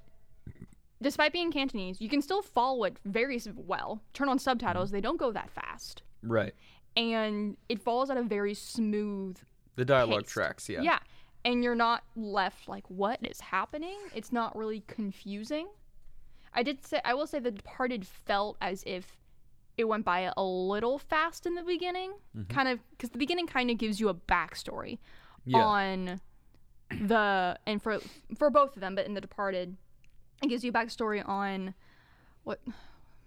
despite 1.02 1.32
being 1.34 1.52
Cantonese, 1.52 2.02
you 2.02 2.10
can 2.10 2.22
still 2.22 2.42
follow 2.42 2.84
it 2.86 2.98
very 3.06 3.40
well. 3.56 4.02
Turn 4.14 4.30
on 4.30 4.40
subtitles; 4.40 4.90
Mm-hmm. 4.90 4.96
they 4.96 5.02
don't 5.02 5.18
go 5.18 5.32
that 5.32 5.50
fast, 5.52 6.04
right. 6.24 6.54
and 6.96 7.58
it 7.70 7.82
follows 7.82 8.10
at 8.10 8.18
a 8.18 8.24
very 8.24 8.54
smooth 8.54 9.38
The 9.76 9.86
dialogue 9.86 10.24
paced. 10.24 10.34
tracks, 10.34 10.70
yeah. 10.70 10.82
Yeah. 10.82 11.00
And 11.46 11.64
you're 11.64 11.74
not 11.76 12.04
left 12.18 12.68
like, 12.68 12.84
what 12.90 13.20
is 13.26 13.40
happening? 13.40 13.98
It's 14.14 14.34
not 14.34 14.58
really 14.58 14.84
confusing. 14.88 15.68
I 16.54 16.64
did 16.64 16.86
say, 16.86 17.00
I 17.06 17.14
will 17.14 17.28
say, 17.28 17.40
The 17.40 17.52
Departed 17.52 18.06
felt 18.08 18.58
as 18.62 18.84
if 18.86 19.18
it 19.78 19.86
went 19.88 20.04
by 20.06 20.32
a 20.36 20.42
little 20.44 20.98
fast 20.98 21.46
in 21.46 21.56
the 21.56 21.64
beginning. 21.64 22.14
Kind 22.50 22.68
of, 22.68 22.80
because 22.92 23.12
the 23.12 23.18
beginning 23.18 23.48
kind 23.48 23.70
of 23.72 23.78
gives 23.78 24.00
you 24.00 24.10
a 24.10 24.14
backstory 24.14 24.98
Yeah. 25.46 25.64
on 25.64 26.22
the, 26.92 27.58
and 27.66 27.82
for 27.82 28.00
for 28.38 28.50
both 28.50 28.76
of 28.76 28.82
them, 28.82 28.96
but 28.96 29.06
in 29.06 29.14
The 29.14 29.22
Departed, 29.22 29.78
it 30.44 30.48
gives 30.48 30.64
you 30.64 30.72
a 30.72 30.74
backstory 30.74 31.26
on 31.28 31.74
what, 32.44 32.60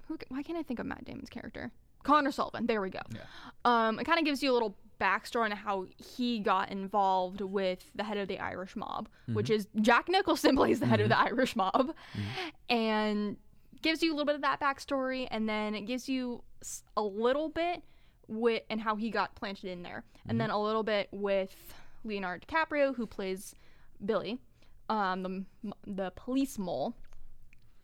who, 0.09 0.19
why 0.29 0.43
can't 0.43 0.59
I 0.59 0.63
think 0.63 0.79
of 0.81 0.87
Matt 0.87 1.05
Damon's 1.05 1.31
character? 1.31 1.71
Connor 2.03 2.33
Sullivan. 2.33 2.67
There 2.67 2.81
we 2.81 2.91
go. 2.91 3.01
Um, 3.65 4.01
it 4.01 4.05
kind 4.05 4.19
of 4.19 4.25
gives 4.25 4.43
you 4.43 4.51
a 4.51 4.55
little 4.55 4.77
backstory 5.03 5.47
on 5.47 5.51
how 5.51 5.87
he 5.97 6.39
got 6.39 6.71
involved 6.71 7.41
with 7.41 7.85
the 7.95 8.05
head 8.05 8.19
of 8.19 8.29
the 8.29 8.39
Irish 8.39 8.77
mob, 8.77 9.09
mm-hmm. 9.23 9.35
which 9.35 9.51
is 9.51 9.67
Jack 9.81 10.09
Nicholson 10.09 10.57
plays 10.61 10.81
the 10.81 10.87
head 10.87 11.01
of 11.01 11.09
the 11.09 11.15
mm-hmm. 11.15 11.35
Irish 11.35 11.57
mob, 11.57 11.75
mm-hmm. 11.75 12.75
and 12.75 13.37
gives 13.83 14.03
you 14.03 14.13
a 14.13 14.15
little 14.15 14.27
bit 14.27 14.37
of 14.37 14.43
that 14.43 14.61
backstory, 14.61 15.27
and 15.31 15.49
then 15.49 15.75
it 15.75 15.83
gives 15.83 16.09
you 16.09 16.43
a 16.97 17.03
little 17.03 17.49
bit 17.49 17.83
with 18.29 18.63
and 18.71 18.81
how 18.81 18.95
he 18.95 19.11
got 19.11 19.35
planted 19.35 19.71
in 19.71 19.83
there, 19.83 20.05
and 20.29 20.41
then 20.41 20.51
a 20.51 20.63
little 20.63 20.85
bit 20.85 21.09
with 21.11 21.75
Leonardo 22.05 22.47
DiCaprio 22.47 22.95
who 22.95 23.07
plays 23.07 23.55
Billy, 24.05 24.39
um, 24.89 25.23
the 25.23 25.73
the 25.87 26.13
police 26.15 26.59
mole, 26.59 26.95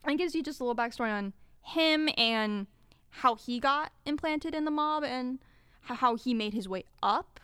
and 0.04 0.14
it 0.14 0.18
gives 0.18 0.34
you 0.34 0.42
just 0.42 0.60
a 0.60 0.64
little 0.64 0.76
backstory 0.76 1.10
on 1.10 1.32
him 1.62 2.08
and 2.16 2.66
how 3.10 3.34
he 3.34 3.58
got 3.58 3.92
implanted 4.06 4.54
in 4.54 4.64
the 4.64 4.70
mob 4.70 5.02
and 5.02 5.38
how 5.94 6.16
he 6.16 6.34
made 6.34 6.54
his 6.54 6.68
way 6.68 6.84
up. 7.02 7.40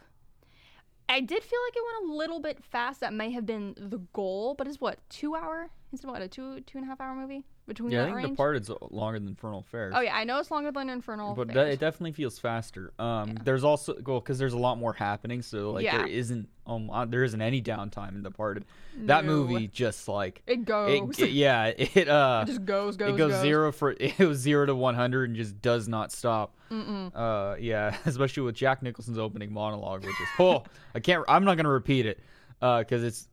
I 1.09 1.21
did 1.21 1.43
feel 1.43 1.59
like 1.67 1.77
it 1.77 1.83
went 2.03 2.11
a 2.11 2.15
little 2.15 2.41
bit 2.41 2.65
fast. 2.65 3.01
That 3.01 3.13
may 3.13 3.31
have 3.31 3.45
been 3.45 3.75
the 3.77 3.99
goal, 4.13 4.55
but 4.55 4.67
it's 4.67 4.81
what 4.81 4.99
two 5.11 5.35
hour? 5.35 5.71
Is 5.93 6.01
it 6.01 6.07
what 6.07 6.23
a 6.23 6.29
two 6.29 6.61
two 6.61 6.79
and 6.79 6.87
a 6.87 6.89
half 6.89 7.01
hour 7.01 7.15
movie 7.15 7.45
between 7.67 7.91
Yeah, 7.93 7.99
I 7.99 8.03
that 8.03 8.07
think 8.09 8.17
range? 8.17 8.29
Departed's 8.31 8.71
longer 8.91 9.19
than 9.19 9.29
Infernal 9.29 9.61
Affairs. 9.61 9.95
oh 9.97 10.01
yeah, 10.01 10.15
I 10.15 10.25
know 10.25 10.39
it's 10.39 10.51
longer 10.51 10.71
than 10.71 10.89
Infernal. 10.91 11.35
Fair. 11.35 11.45
But 11.45 11.55
that, 11.55 11.61
Affairs. 11.61 11.75
it 11.75 11.81
definitely 11.81 12.13
feels 12.13 12.39
faster. 12.39 12.93
Um, 12.99 13.35
there's 13.45 13.65
also 13.65 13.95
well, 14.05 14.21
because 14.21 14.39
there's 14.39 14.53
a 14.53 14.59
lot 14.59 14.79
more 14.79 14.93
happening, 14.93 15.43
so 15.43 15.71
like 15.73 15.85
Yeah. 15.85 15.99
there 15.99 16.07
isn't 16.07 16.49
um, 16.67 16.89
uh, 16.91 17.05
there 17.05 17.25
isn't 17.25 17.41
any 17.43 17.61
downtime 17.63 18.11
in 18.17 18.23
Departed. 18.23 18.65
That 18.97 19.25
No. 19.25 19.33
movie 19.33 19.69
just 19.69 20.09
like 20.09 20.43
it 20.47 20.53
it, 20.61 20.65
goes. 20.65 21.19
it- 21.19 21.31
yeah, 21.31 21.67
it 21.77 22.09
uh, 22.09 22.41
It 22.45 22.47
just 22.51 22.65
goes, 22.65 22.97
goes, 22.97 23.15
it 23.15 23.19
goes, 23.19 23.33
goes. 23.33 23.41
zero 23.43 23.73
for 23.73 23.91
it 24.01 24.19
was 24.19 24.39
zero 24.39 24.67
to 24.67 24.75
one 24.75 24.95
hundred 24.95 25.29
and 25.31 25.37
just 25.37 25.61
does 25.63 25.89
not 25.89 26.13
stop. 26.13 26.55
Mm-mm. 26.71 27.13
Uh, 27.15 27.57
yeah, 27.61 27.97
especially 28.07 28.43
with 28.45 28.55
Jack 28.57 28.83
Nicholson's 28.83 29.19
opening 29.19 29.53
monologue, 29.53 30.01
which 30.05 30.11
is 30.21 30.29
oh, 30.39 30.65
I 30.95 31.01
can't. 31.01 31.25
I'm 31.29 31.45
not 31.45 31.57
gonna 31.57 31.69
repeat 31.71 32.07
it 32.07 32.19
because 32.61 33.03
it's 33.03 33.29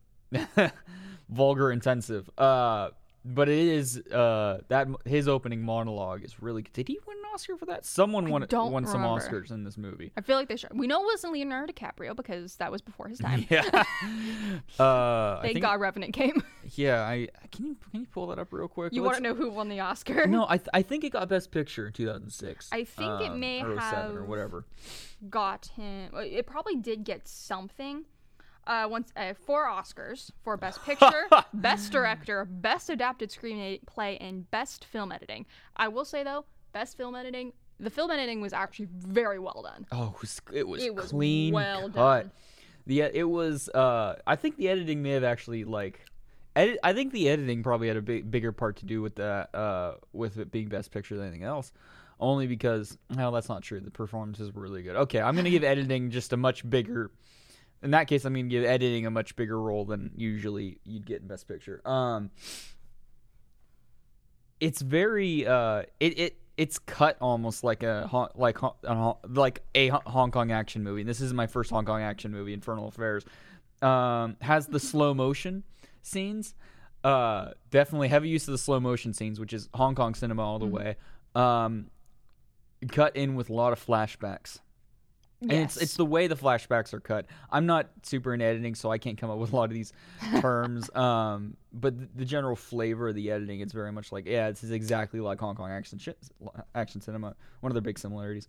vulgar 1.30 1.72
intensive. 1.72 2.30
Uh, 2.38 2.90
but 3.24 3.50
it 3.50 3.60
is 3.60 3.98
uh 4.08 4.62
that 4.70 4.88
his 5.06 5.28
opening 5.28 5.62
monologue 5.62 6.24
is 6.24 6.42
really. 6.42 6.62
Good. 6.64 6.74
Did 6.74 6.88
he 6.88 7.00
win 7.06 7.18
an 7.18 7.24
Oscar 7.34 7.56
for 7.58 7.66
that? 7.68 7.86
Someone 7.86 8.30
won 8.30 8.46
won 8.52 8.86
some. 8.86 9.02
Oscars 9.02 9.52
in 9.52 9.64
this 9.64 9.78
movie. 9.78 10.12
I 10.18 10.22
feel 10.22 10.38
like 10.38 10.48
they 10.48 10.56
should. 10.56 10.72
We 10.74 10.88
know 10.88 11.02
it 11.02 11.06
wasn't 11.06 11.34
Leonardo 11.34 11.72
DiCaprio 11.74 12.16
because 12.16 12.56
that 12.58 12.72
was 12.72 12.82
before 12.82 13.08
his 13.08 13.20
time. 13.28 13.46
Yeah. 13.50 13.62
uh, 14.80 14.84
I 14.84 15.40
Thank 15.42 15.54
think, 15.54 15.64
God 15.64 15.80
Revenant 15.80 16.14
came. 16.14 16.44
Yeah, 16.76 17.02
I 17.02 17.28
can 17.52 17.66
you 17.66 17.76
can 17.92 18.02
you 18.02 18.08
pull 18.08 18.28
that 18.28 18.40
up 18.40 18.54
real 18.54 18.68
quick? 18.70 18.94
you 18.94 19.04
want 19.04 19.18
to 19.18 19.24
know 19.24 19.34
who 19.34 19.50
won 19.50 19.68
the 19.68 19.82
Oscar? 19.82 20.26
No, 20.26 20.46
I 20.48 20.58
th- 20.58 20.70
I 20.74 20.82
think 20.84 21.04
it 21.04 21.10
got 21.10 21.28
Best 21.28 21.52
Picture 21.52 21.88
in 21.88 21.94
2006. 21.94 22.70
I 22.72 22.86
think 22.86 23.22
it 23.22 23.36
may 23.36 23.62
or 23.62 23.78
07 23.78 24.16
or 24.16 24.24
whatever. 24.24 24.66
got 25.30 25.66
him. 25.76 26.12
It 26.16 26.46
probably 26.46 26.78
did 26.78 27.04
get 27.04 27.28
something. 27.28 28.06
Uh, 28.68 28.88
once 28.90 29.12
uh, 29.16 29.34
four 29.34 29.66
Oscars 29.68 30.30
for 30.44 30.56
Best 30.56 30.84
Picture, 30.84 31.28
Best 31.54 31.92
Director, 31.92 32.46
Best 32.46 32.90
Adapted 32.90 33.30
Screenplay, 33.32 34.18
and 34.22 34.50
Best 34.52 34.86
Film 34.86 35.12
Editing. 35.12 35.46
I 35.76 35.88
will 35.88 36.06
say 36.06 36.24
though, 36.24 36.46
Best 36.72 36.96
Film 36.96 37.16
Editing, 37.16 37.54
the 37.80 37.90
film 37.90 38.12
editing 38.12 38.40
was 38.42 38.54
actually 38.54 38.88
very 38.92 39.40
well 39.40 39.64
done. 39.64 39.88
Oh, 39.92 40.14
it 40.16 40.22
was, 40.22 40.42
it 40.54 40.68
was 40.68 40.84
It 40.84 40.94
was 40.94 41.10
clean 41.10 41.54
well 41.54 41.90
cut. 41.90 41.94
done. 41.96 42.32
The 42.86 43.02
it 43.02 43.28
was. 43.30 43.70
Uh, 43.70 44.18
I 44.28 44.36
think 44.36 44.58
the 44.58 44.70
editing 44.70 45.02
may 45.02 45.12
have 45.12 45.24
actually 45.24 45.64
like. 45.64 46.06
Edit, 46.56 46.80
I 46.84 46.94
think 46.94 47.14
the 47.14 47.30
editing 47.30 47.64
probably 47.64 47.88
had 47.88 47.98
a 47.98 48.02
big, 48.02 48.30
bigger 48.30 48.52
part 48.52 48.76
to 48.78 48.86
do 48.86 49.02
with 49.02 49.16
that, 49.16 49.56
uh, 49.56 49.94
with 50.14 50.38
it 50.38 50.52
being 50.52 50.68
Best 50.68 50.92
Picture 50.92 51.16
than 51.16 51.28
anything 51.28 51.44
else. 51.44 51.72
Only 52.20 52.46
because, 52.46 52.98
no, 53.10 53.32
that's 53.32 53.50
not 53.50 53.64
true. 53.64 53.80
The 53.80 53.90
performances 53.90 54.54
were 54.54 54.62
really 54.62 54.84
good. 54.84 54.96
Okay, 54.96 55.20
I'm 55.22 55.36
gonna 55.36 55.50
give 55.50 55.64
editing 55.64 56.12
just 56.12 56.34
a 56.34 56.38
much 56.38 56.70
bigger, 56.70 57.10
in 57.84 57.92
that 57.92 58.08
case, 58.08 58.26
I 58.26 58.30
mean, 58.30 58.48
give 58.48 58.64
editing 58.64 59.06
a 59.06 59.12
much 59.12 59.36
bigger 59.36 59.60
role 59.60 59.86
than 59.86 60.12
usually 60.16 60.80
you'd 60.86 61.06
get 61.06 61.22
in 61.22 61.28
Best 61.28 61.48
Picture. 61.48 61.82
Um, 61.86 62.30
it's 64.60 64.82
very 64.82 65.46
uh, 65.48 65.84
it 66.00 66.20
it 66.20 66.38
it's 66.58 66.78
cut 66.80 67.18
almost 67.20 67.64
like 67.64 67.84
a 67.84 68.08
Hon- 68.08 68.30
like 68.36 68.58
Hon- 68.60 69.16
like 69.28 69.64
a 69.74 69.88
Hon- 69.88 70.04
Hong 70.06 70.32
Kong 70.32 70.52
action 70.52 70.84
movie. 70.84 71.04
This 71.04 71.22
is 71.22 71.34
my 71.34 71.48
first 71.48 71.72
Hong 71.72 71.86
Kong 71.86 72.02
action 72.02 72.32
movie, 72.32 72.54
Infernal 72.54 72.88
Affairs. 72.88 73.26
Um, 73.82 74.38
has 74.42 74.68
the 74.68 74.80
slow 74.80 75.14
motion 75.14 75.64
scenes. 76.04 76.54
Uh, 77.04 77.52
definitely 77.72 78.10
heavy 78.10 78.30
use 78.30 78.48
of 78.48 78.52
the 78.52 78.60
slow 78.60 78.80
motion 78.80 79.14
scenes, 79.14 79.40
which 79.40 79.54
is 79.54 79.70
Hong 79.74 79.96
Kong 79.96 80.14
cinema 80.14 80.44
all 80.44 80.60
the 80.60 80.68
way. 80.68 80.98
Um, 81.34 81.88
cut 82.90 83.16
in 83.16 83.34
with 83.36 83.50
a 83.50 83.54
lot 83.54 83.74
of 83.74 83.84
flashbacks. 83.84 84.60
And 85.42 85.52
it's 85.52 85.76
Yes. 85.76 85.84
it's 85.84 85.96
the 85.98 86.06
way 86.06 86.28
the 86.28 86.36
flashbacks 86.36 86.94
are 86.94 87.00
cut. 87.00 87.26
I'm 87.50 87.66
not 87.66 87.90
super 88.04 88.34
in 88.34 88.42
editing, 88.42 88.76
so 88.76 88.92
I 88.92 88.98
can't 89.00 89.18
come 89.18 89.30
up 89.32 89.40
with 89.40 89.52
a 89.54 89.56
lot 89.56 89.66
of 89.66 89.74
these 89.74 89.92
terms. 90.40 90.94
um, 90.96 91.58
but 91.74 91.98
the, 92.00 92.08
the 92.16 92.26
general 92.26 92.56
flavor 92.56 93.10
of 93.10 93.16
the 93.16 93.32
editing, 93.32 93.60
it's 93.62 93.74
very 93.74 93.92
much 93.92 94.12
like 94.12 94.28
yeah, 94.28 94.50
this 94.52 94.64
is 94.64 94.72
exactly 94.72 95.20
like 95.20 95.40
Hong 95.40 95.56
Kong 95.56 95.72
action 95.72 95.98
shi 95.98 96.14
action 96.76 97.02
cinema. 97.02 97.36
One 97.62 97.72
of 97.72 97.74
their 97.74 97.82
big 97.82 97.98
similarities. 97.98 98.48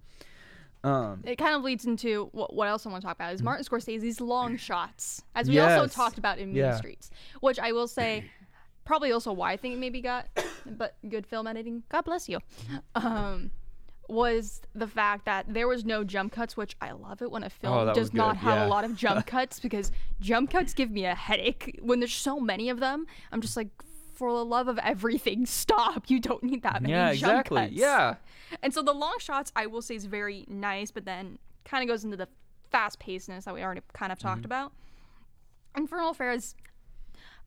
Um, 0.84 1.22
it 1.24 1.36
kind 1.36 1.54
of 1.54 1.62
leads 1.62 1.84
into 1.84 2.28
what, 2.32 2.52
what 2.54 2.66
else 2.66 2.84
I 2.84 2.90
want 2.90 3.02
to 3.02 3.06
talk 3.06 3.16
about 3.16 3.32
is 3.32 3.40
Martin 3.42 3.64
Scorsese's 3.64 4.20
long 4.20 4.56
shots, 4.68 5.22
as 5.36 5.48
we 5.48 5.58
also 5.60 5.86
talked 5.86 6.18
about 6.18 6.38
in 6.38 6.48
Mean 6.48 6.56
Yeah. 6.56 6.76
Streets, 6.76 7.10
which 7.40 7.58
I 7.60 7.70
will 7.70 7.86
say, 7.86 8.24
probably 8.84 9.12
also 9.12 9.32
why 9.32 9.52
I 9.52 9.56
think 9.56 9.74
it 9.74 9.78
maybe 9.78 10.00
got, 10.00 10.26
but 10.66 10.96
good 11.08 11.24
film 11.24 11.46
editing, 11.46 11.84
God 11.88 12.02
bless 12.04 12.28
you, 12.28 12.40
um, 12.96 13.52
was 14.12 14.60
the 14.74 14.86
fact 14.86 15.24
that 15.24 15.46
there 15.48 15.66
was 15.66 15.84
no 15.84 16.04
jump 16.04 16.32
cuts, 16.32 16.56
which 16.56 16.76
I 16.80 16.92
love 16.92 17.22
it 17.22 17.30
when 17.30 17.42
a 17.42 17.50
film 17.50 17.88
Oh, 17.88 17.92
does 17.94 18.12
not 18.14 18.36
have 18.38 18.56
yeah. 18.58 18.66
a 18.66 18.68
lot 18.68 18.84
of 18.84 18.94
jump 18.96 19.26
cuts 19.34 19.58
because 19.58 19.90
jump 20.20 20.50
cuts 20.50 20.74
give 20.74 20.90
me 20.90 21.04
a 21.06 21.14
headache 21.14 21.78
when 21.82 22.00
there's 22.00 22.14
so 22.14 22.38
many 22.38 22.68
of 22.68 22.78
them. 22.80 23.06
I'm 23.32 23.40
just 23.40 23.56
like. 23.56 23.68
For 24.14 24.30
the 24.30 24.44
love 24.44 24.68
of 24.68 24.78
everything, 24.78 25.46
stop! 25.62 26.08
You 26.08 26.20
don't 26.20 26.44
need 26.44 26.62
that 26.62 26.80
many 26.82 26.92
yeah, 26.92 27.12
jump 27.14 27.32
exactly. 27.32 27.60
cuts. 27.62 27.72
Yeah, 27.72 28.14
And 28.62 28.72
so 28.72 28.80
the 28.82 28.92
long 28.92 29.16
shots, 29.18 29.50
I 29.56 29.66
will 29.66 29.82
say, 29.82 29.96
is 29.96 30.04
very 30.04 30.44
nice, 30.48 30.92
but 30.92 31.06
then 31.06 31.38
kind 31.64 31.82
of 31.82 31.88
goes 31.92 32.04
into 32.04 32.16
the 32.18 32.28
fast 32.70 33.00
pacedness 33.00 33.44
that 33.44 33.54
we 33.54 33.62
already 33.64 33.80
kind 33.94 34.12
of 34.12 34.18
Mm-hmm. 34.18 34.28
talked 34.28 34.44
about. 34.44 34.72
Infernal 35.76 36.10
Affairs, 36.10 36.54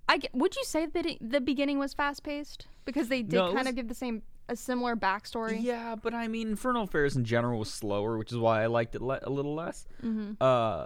I 0.10 0.18
get, 0.18 0.34
would 0.36 0.56
you 0.56 0.64
say 0.66 0.86
that 0.88 1.06
it, 1.06 1.18
the 1.22 1.40
beginning 1.40 1.78
was 1.80 1.94
fast 1.94 2.24
paced 2.24 2.68
because 2.84 3.08
they 3.08 3.22
did 3.22 3.34
No, 3.34 3.46
kind 3.48 3.60
was- 3.60 3.68
of 3.68 3.76
give 3.76 3.88
the 3.88 3.96
same 3.96 4.24
a 4.48 4.56
similar 4.56 4.96
backstory. 4.96 5.58
Yeah, 5.62 5.96
but 5.96 6.14
I 6.14 6.28
mean, 6.28 6.50
Infernal 6.50 6.84
Affairs 6.84 7.16
in 7.16 7.26
general 7.26 7.60
was 7.60 7.72
slower, 7.72 8.18
which 8.18 8.32
is 8.32 8.38
why 8.38 8.64
I 8.64 8.68
liked 8.68 8.96
it 8.96 9.02
le- 9.02 9.20
a 9.24 9.30
little 9.30 9.56
less. 9.56 9.88
Mm-hmm. 10.04 10.34
Uh, 10.40 10.86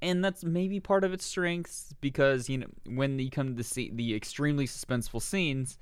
and 0.00 0.24
that's 0.24 0.44
maybe 0.44 0.80
part 0.80 1.04
of 1.04 1.12
its 1.12 1.24
strengths 1.24 1.94
because 2.00 2.48
you 2.48 2.58
know 2.58 2.66
when 2.86 3.18
you 3.18 3.30
come 3.30 3.56
to 3.56 3.64
see 3.64 3.90
the 3.92 4.14
extremely 4.14 4.66
suspenseful 4.66 5.22
scenes, 5.22 5.78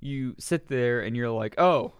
you 0.00 0.34
sit 0.38 0.68
there 0.68 1.00
and 1.00 1.16
you're 1.16 1.30
like, 1.30 1.58
oh. 1.58 1.92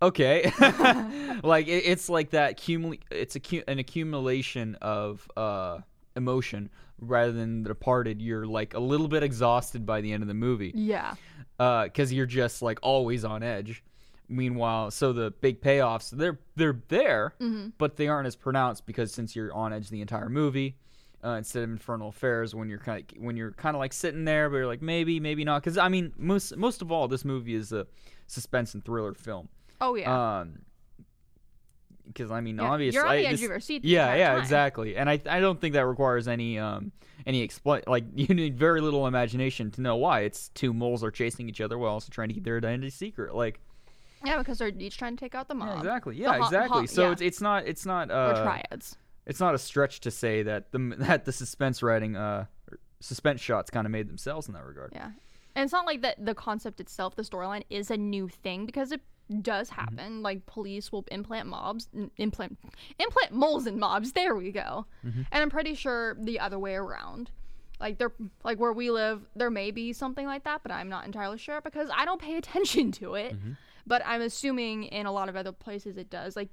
Okay, 0.00 0.52
like 1.44 1.68
it, 1.68 1.84
it's 1.86 2.08
like 2.08 2.30
that 2.30 2.58
cumul- 2.58 2.98
It's 3.12 3.36
a 3.36 3.40
cu- 3.40 3.62
an 3.68 3.78
accumulation 3.78 4.74
of 4.82 5.30
uh, 5.36 5.78
emotion 6.16 6.70
rather 7.02 7.32
than 7.32 7.62
The 7.64 7.68
Departed. 7.68 8.22
You're 8.22 8.46
like 8.46 8.74
a 8.74 8.80
little 8.80 9.08
bit 9.08 9.22
exhausted 9.22 9.84
by 9.84 10.00
the 10.00 10.12
end 10.12 10.22
of 10.22 10.28
the 10.28 10.34
movie 10.34 10.72
Yeah. 10.74 11.14
because 11.58 12.12
you're 12.12 12.26
just 12.26 12.62
like 12.62 12.78
always 12.82 13.24
on 13.24 13.42
edge. 13.42 13.82
Meanwhile, 14.28 14.92
so 14.92 15.12
the 15.12 15.30
big 15.30 15.60
payoffs 15.60 16.10
they're 16.10 16.38
they're 16.56 16.80
there, 16.88 17.34
but 17.76 17.96
they 17.96 18.08
aren't 18.08 18.26
as 18.26 18.36
pronounced 18.36 18.86
because 18.86 19.12
since 19.12 19.36
you're 19.36 19.52
on 19.52 19.72
edge 19.74 19.90
the 19.90 20.00
entire 20.00 20.30
movie, 20.30 20.76
uh, 21.22 21.30
instead 21.32 21.64
of 21.64 21.70
Infernal 21.70 22.08
Affairs 22.08 22.54
when 22.54 22.68
you're 22.70 22.78
kind 22.78 23.04
of 23.14 23.22
when 23.22 23.36
you're 23.36 23.50
kind 23.52 23.76
of 23.76 23.80
like 23.80 23.92
sitting 23.92 24.24
there, 24.24 24.48
but 24.48 24.56
you're 24.56 24.66
like 24.66 24.80
maybe 24.80 25.20
maybe 25.20 25.44
not 25.44 25.62
because 25.62 25.76
I 25.76 25.88
mean 25.88 26.12
most 26.16 26.56
most 26.56 26.80
of 26.80 26.90
all 26.90 27.08
this 27.08 27.24
movie 27.26 27.54
is 27.54 27.72
a 27.72 27.86
suspense 28.26 28.72
and 28.72 28.82
thriller 28.84 29.12
film. 29.12 29.48
Oh 29.82 29.96
yeah. 29.96 30.38
Um, 30.40 30.60
because 32.06 32.30
I 32.30 32.40
mean, 32.40 32.56
Yeah, 32.56 32.70
obviously, 32.70 32.96
you're 32.96 33.06
on 33.06 33.16
the 33.16 33.26
edge 33.26 33.32
this- 33.32 33.42
of 33.44 33.48
your 33.50 33.60
seat 33.60 33.84
Yeah, 33.84 34.14
yeah, 34.14 34.32
time. 34.32 34.40
exactly. 34.40 34.96
And 34.96 35.08
I, 35.10 35.20
I 35.28 35.40
don't 35.40 35.60
think 35.60 35.74
that 35.74 35.86
requires 35.86 36.28
any, 36.28 36.58
um, 36.58 36.92
any 37.26 37.42
exploit. 37.42 37.84
Like 37.86 38.04
you 38.14 38.34
need 38.34 38.56
very 38.58 38.80
little 38.80 39.06
imagination 39.06 39.70
to 39.72 39.80
know 39.80 39.96
why 39.96 40.20
it's 40.20 40.48
two 40.50 40.72
moles 40.72 41.02
are 41.04 41.10
chasing 41.10 41.48
each 41.48 41.60
other 41.60 41.78
while 41.78 41.92
also 41.92 42.08
trying 42.10 42.28
to 42.28 42.34
keep 42.34 42.44
their 42.44 42.56
identity 42.56 42.90
secret. 42.90 43.34
Like, 43.34 43.60
yeah, 44.24 44.38
because 44.38 44.58
they're 44.58 44.72
each 44.78 44.98
trying 44.98 45.16
to 45.16 45.20
take 45.20 45.34
out 45.34 45.48
the 45.48 45.54
mob. 45.54 45.68
yeah, 45.68 45.78
exactly. 45.78 46.16
Yeah, 46.16 46.32
ho- 46.38 46.44
exactly. 46.44 46.80
ho- 46.80 46.86
so 46.86 47.02
yeah. 47.06 47.12
it's 47.12 47.22
it's 47.22 47.40
not 47.40 47.66
it's 47.66 47.84
not 47.84 48.10
or 48.10 48.14
uh, 48.14 48.42
triads. 48.42 48.96
it's 49.26 49.40
not 49.40 49.54
a 49.54 49.58
stretch 49.58 50.00
to 50.00 50.10
say 50.12 50.42
that 50.44 50.70
the 50.72 50.78
that 50.98 51.24
the 51.24 51.32
suspense 51.32 51.82
writing, 51.82 52.14
uh, 52.16 52.46
suspense 53.00 53.40
shots 53.40 53.68
kind 53.70 53.84
of 53.86 53.90
made 53.90 54.08
themselves 54.08 54.46
in 54.46 54.54
that 54.54 54.64
regard. 54.64 54.92
Yeah. 54.94 55.10
And 55.54 55.64
it's 55.64 55.72
not 55.72 55.86
like 55.86 56.00
that 56.02 56.24
the 56.24 56.34
concept 56.34 56.80
itself, 56.80 57.14
the 57.16 57.22
storyline, 57.22 57.64
is 57.68 57.90
a 57.90 57.96
new 57.96 58.28
thing 58.28 58.64
because 58.64 58.90
it 58.92 59.00
does 59.40 59.70
Mm-hmm. 59.70 59.80
happen. 59.80 60.22
Like 60.22 60.46
police 60.46 60.92
will 60.92 61.04
implant 61.10 61.48
mobs, 61.48 61.88
n- 61.96 62.10
implant, 62.16 62.58
implant 62.98 63.32
moles 63.32 63.66
in 63.66 63.78
mobs. 63.78 64.12
There 64.14 64.34
we 64.36 64.52
go. 64.52 64.86
Mm-hmm. 65.06 65.22
And 65.32 65.42
I'm 65.42 65.50
pretty 65.50 65.74
sure 65.74 66.16
the 66.20 66.40
other 66.40 66.58
way 66.58 66.74
around. 66.74 67.30
Like 67.80 67.98
there, 67.98 68.12
like 68.44 68.58
where 68.60 68.72
we 68.72 68.90
live, 68.90 69.22
there 69.34 69.50
may 69.50 69.70
be 69.72 69.92
something 69.92 70.26
like 70.26 70.44
that, 70.44 70.62
but 70.62 70.70
I'm 70.70 70.88
not 70.88 71.04
entirely 71.04 71.38
sure 71.38 71.60
because 71.60 71.88
I 71.94 72.04
don't 72.04 72.20
pay 72.20 72.36
attention 72.42 72.92
to 72.92 73.14
it. 73.14 73.34
Mm-hmm. 73.34 73.52
But 73.86 74.02
I'm 74.06 74.20
assuming 74.22 74.84
in 74.84 75.06
a 75.06 75.12
lot 75.12 75.28
of 75.28 75.34
other 75.36 75.50
places 75.52 75.96
it 75.96 76.08
does. 76.08 76.36
Like 76.36 76.48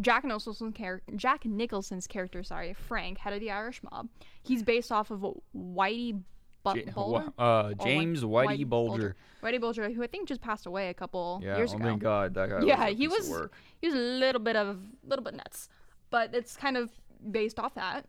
Jack 0.00 0.24
Nicholson's 0.24 0.74
character, 0.74 1.12
Jack 1.14 1.44
Nicholson's 1.44 2.06
character, 2.08 2.42
sorry, 2.42 2.74
Frank, 2.74 3.18
head 3.18 3.32
of 3.32 3.40
the 3.40 3.50
Irish 3.52 3.80
mob. 3.84 4.08
He's 4.42 4.62
based 4.64 4.90
off 4.90 5.10
of 5.12 5.22
a 5.22 5.32
Whitey 5.56 6.22
Bu- 6.64 6.84
Bulger. 6.92 7.32
uh, 7.38 7.74
James 7.82 8.24
White- 8.24 8.48
Whitey 8.60 8.68
Bulger. 8.68 9.16
Whitey 9.42 9.60
Bulger, 9.60 9.90
who 9.90 10.02
I 10.02 10.06
think 10.06 10.28
just 10.28 10.40
passed 10.40 10.66
away 10.66 10.88
a 10.88 10.94
couple 10.94 11.40
Yeah, 11.42 11.56
years 11.56 11.72
oh 11.72 11.76
ago. 11.76 11.84
my 11.90 11.96
god, 11.96 12.34
that 12.34 12.48
guy. 12.50 12.60
yeah, 12.64 12.84
was 12.84 12.92
a 12.92 12.96
he 12.96 13.08
was 13.08 13.28
work. 13.28 13.52
he 13.80 13.88
was 13.88 13.94
a 13.96 13.98
little 13.98 14.40
bit 14.40 14.54
of 14.56 14.78
little 15.04 15.24
bit 15.24 15.34
nuts, 15.34 15.68
but 16.10 16.34
it's 16.34 16.56
kind 16.56 16.76
of 16.76 16.90
based 17.30 17.58
off 17.58 17.74
that, 17.74 18.06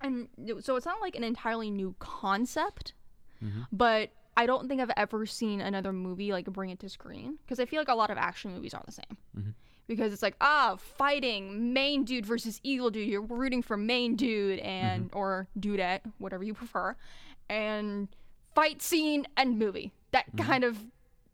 and 0.00 0.28
so 0.60 0.76
it's 0.76 0.86
not 0.86 1.00
like 1.00 1.16
an 1.16 1.24
entirely 1.24 1.70
new 1.70 1.94
concept, 1.98 2.92
Mm-hmm. 3.42 3.62
but 3.72 4.10
I 4.36 4.46
don't 4.46 4.68
think 4.68 4.80
I've 4.80 4.90
ever 4.96 5.26
seen 5.26 5.60
another 5.60 5.92
movie 5.92 6.32
like 6.32 6.46
bring 6.46 6.70
it 6.70 6.78
to 6.80 6.88
screen 6.88 7.38
because 7.44 7.58
I 7.60 7.64
feel 7.66 7.80
like 7.80 7.88
a 7.88 7.94
lot 7.94 8.10
of 8.10 8.18
action 8.18 8.52
movies 8.52 8.74
are 8.74 8.82
the 8.84 8.92
same. 8.92 9.16
Mm-hmm. 9.36 9.50
Because 9.86 10.12
it's 10.12 10.22
like 10.22 10.36
ah, 10.40 10.76
fighting 10.76 11.72
main 11.72 12.04
dude 12.04 12.26
versus 12.26 12.60
evil 12.62 12.90
dude. 12.90 13.08
You're 13.08 13.22
rooting 13.22 13.62
for 13.62 13.76
main 13.76 14.16
dude 14.16 14.58
and 14.58 15.04
Mm-hmm. 15.10 15.18
or 15.18 15.48
dudette, 15.58 16.00
whatever 16.18 16.44
you 16.44 16.52
prefer, 16.52 16.94
and 17.48 18.08
fight 18.54 18.82
scene 18.82 19.26
and 19.36 19.58
movie. 19.58 19.92
That 20.12 20.26
Mm-hmm. 20.34 20.46
kind 20.50 20.64
of 20.64 20.78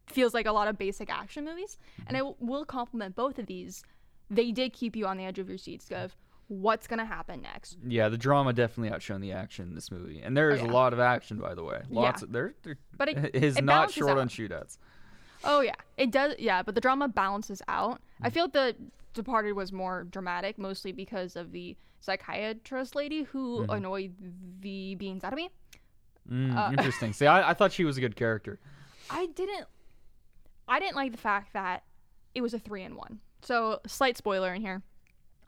feels 0.07 0.35
like 0.35 0.47
a 0.47 0.53
lot 0.53 0.69
of 0.69 0.77
basic 0.79 1.11
action 1.11 1.45
movies. 1.45 1.79
And 2.07 2.17
I 2.17 2.21
w- 2.21 2.37
will 2.41 2.65
compliment 2.65 3.15
both 3.17 3.39
of 3.39 3.47
these. 3.47 3.83
They 4.31 4.53
did 4.53 4.73
keep 4.73 4.95
you 4.97 5.07
on 5.07 5.17
the 5.17 5.25
edge 5.25 5.39
of 5.39 5.49
your 5.49 5.59
seats 5.59 5.91
of 5.91 6.15
what's 6.49 6.87
gonna 6.87 7.07
happen 7.07 7.41
next. 7.41 7.79
Yeah, 7.87 8.09
the 8.11 8.19
drama 8.19 8.53
definitely 8.53 8.93
outshone 8.95 9.21
the 9.23 9.33
action 9.33 9.67
in 9.69 9.75
this 9.75 9.91
movie, 9.91 10.21
and 10.23 10.37
there 10.37 10.51
is 10.51 10.61
Oh, 10.61 10.65
yeah. 10.67 10.71
a 10.71 10.73
lot 10.73 10.93
of 10.93 11.01
action, 11.01 11.39
by 11.39 11.55
the 11.55 11.65
way. 11.65 11.83
Lots 11.89 12.21
Yeah. 12.21 12.27
of 12.27 12.33
there. 12.33 12.55
there 12.63 12.77
But 12.99 13.09
it- 13.09 13.35
is 13.43 13.57
it 13.57 13.65
not 13.65 13.91
short 13.91 14.11
out. 14.13 14.19
on 14.19 14.29
shootouts. 14.29 14.77
Oh 15.43 15.61
yeah, 15.61 15.75
it 15.97 16.11
does. 16.11 16.35
Yeah, 16.39 16.63
but 16.63 16.75
the 16.75 16.81
drama 16.81 17.09
balances 17.09 17.63
out. 17.69 17.97
Mm. 17.97 18.27
I 18.27 18.31
feel 18.31 18.45
like 18.45 18.53
the 18.53 18.77
Departed 19.15 19.53
was 19.53 19.73
more 19.73 20.05
dramatic, 20.05 20.59
mostly 20.59 20.91
because 20.91 21.37
of 21.37 21.53
the 21.53 21.77
psychiatrist 22.01 22.95
lady 22.95 23.23
who 23.23 23.61
Mm-hmm. 23.61 23.71
annoyed 23.71 24.15
the 24.61 24.95
beans 24.97 25.23
out 25.25 25.33
of 25.33 25.37
me. 25.37 25.51
Mm, 26.31 26.57
Uh, 26.57 26.71
interesting. 26.71 27.13
See, 27.13 27.27
I, 27.27 27.51
I 27.51 27.55
thought 27.55 27.73
she 27.73 27.85
was 27.85 27.97
a 27.97 28.01
good 28.01 28.17
character. 28.17 28.59
I 29.11 29.27
didn't. 29.27 29.67
I 30.67 30.81
didn't 30.81 30.97
like 30.97 31.13
the 31.13 31.19
fact 31.19 31.53
that 31.53 31.83
it 32.35 32.41
was 32.41 32.55
a 32.55 32.59
three 32.59 32.83
in 32.83 32.97
one. 32.97 33.21
So 33.43 33.81
slight 33.87 34.17
spoiler 34.17 34.55
in 34.55 34.63
here. 34.63 34.83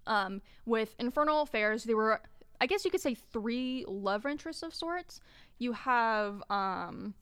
Um, 0.07 0.43
with 0.67 0.95
Infernal 0.99 1.43
Affairs, 1.43 1.85
there 1.85 1.97
were, 1.97 2.21
I 2.61 2.67
guess 2.67 2.85
you 2.85 2.91
could 2.91 3.01
say, 3.01 3.15
three 3.15 3.85
love 3.89 4.27
interests 4.27 4.63
of 4.63 4.75
sorts. 4.75 5.21
You 5.59 5.73
have 5.73 6.43
um, 6.51 7.15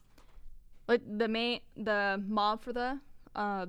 like 0.87 1.01
the 1.07 1.27
main, 1.29 1.61
the 1.77 2.21
mob 2.27 2.61
for 2.61 2.73
the 2.73 2.99
uh, 3.35 3.65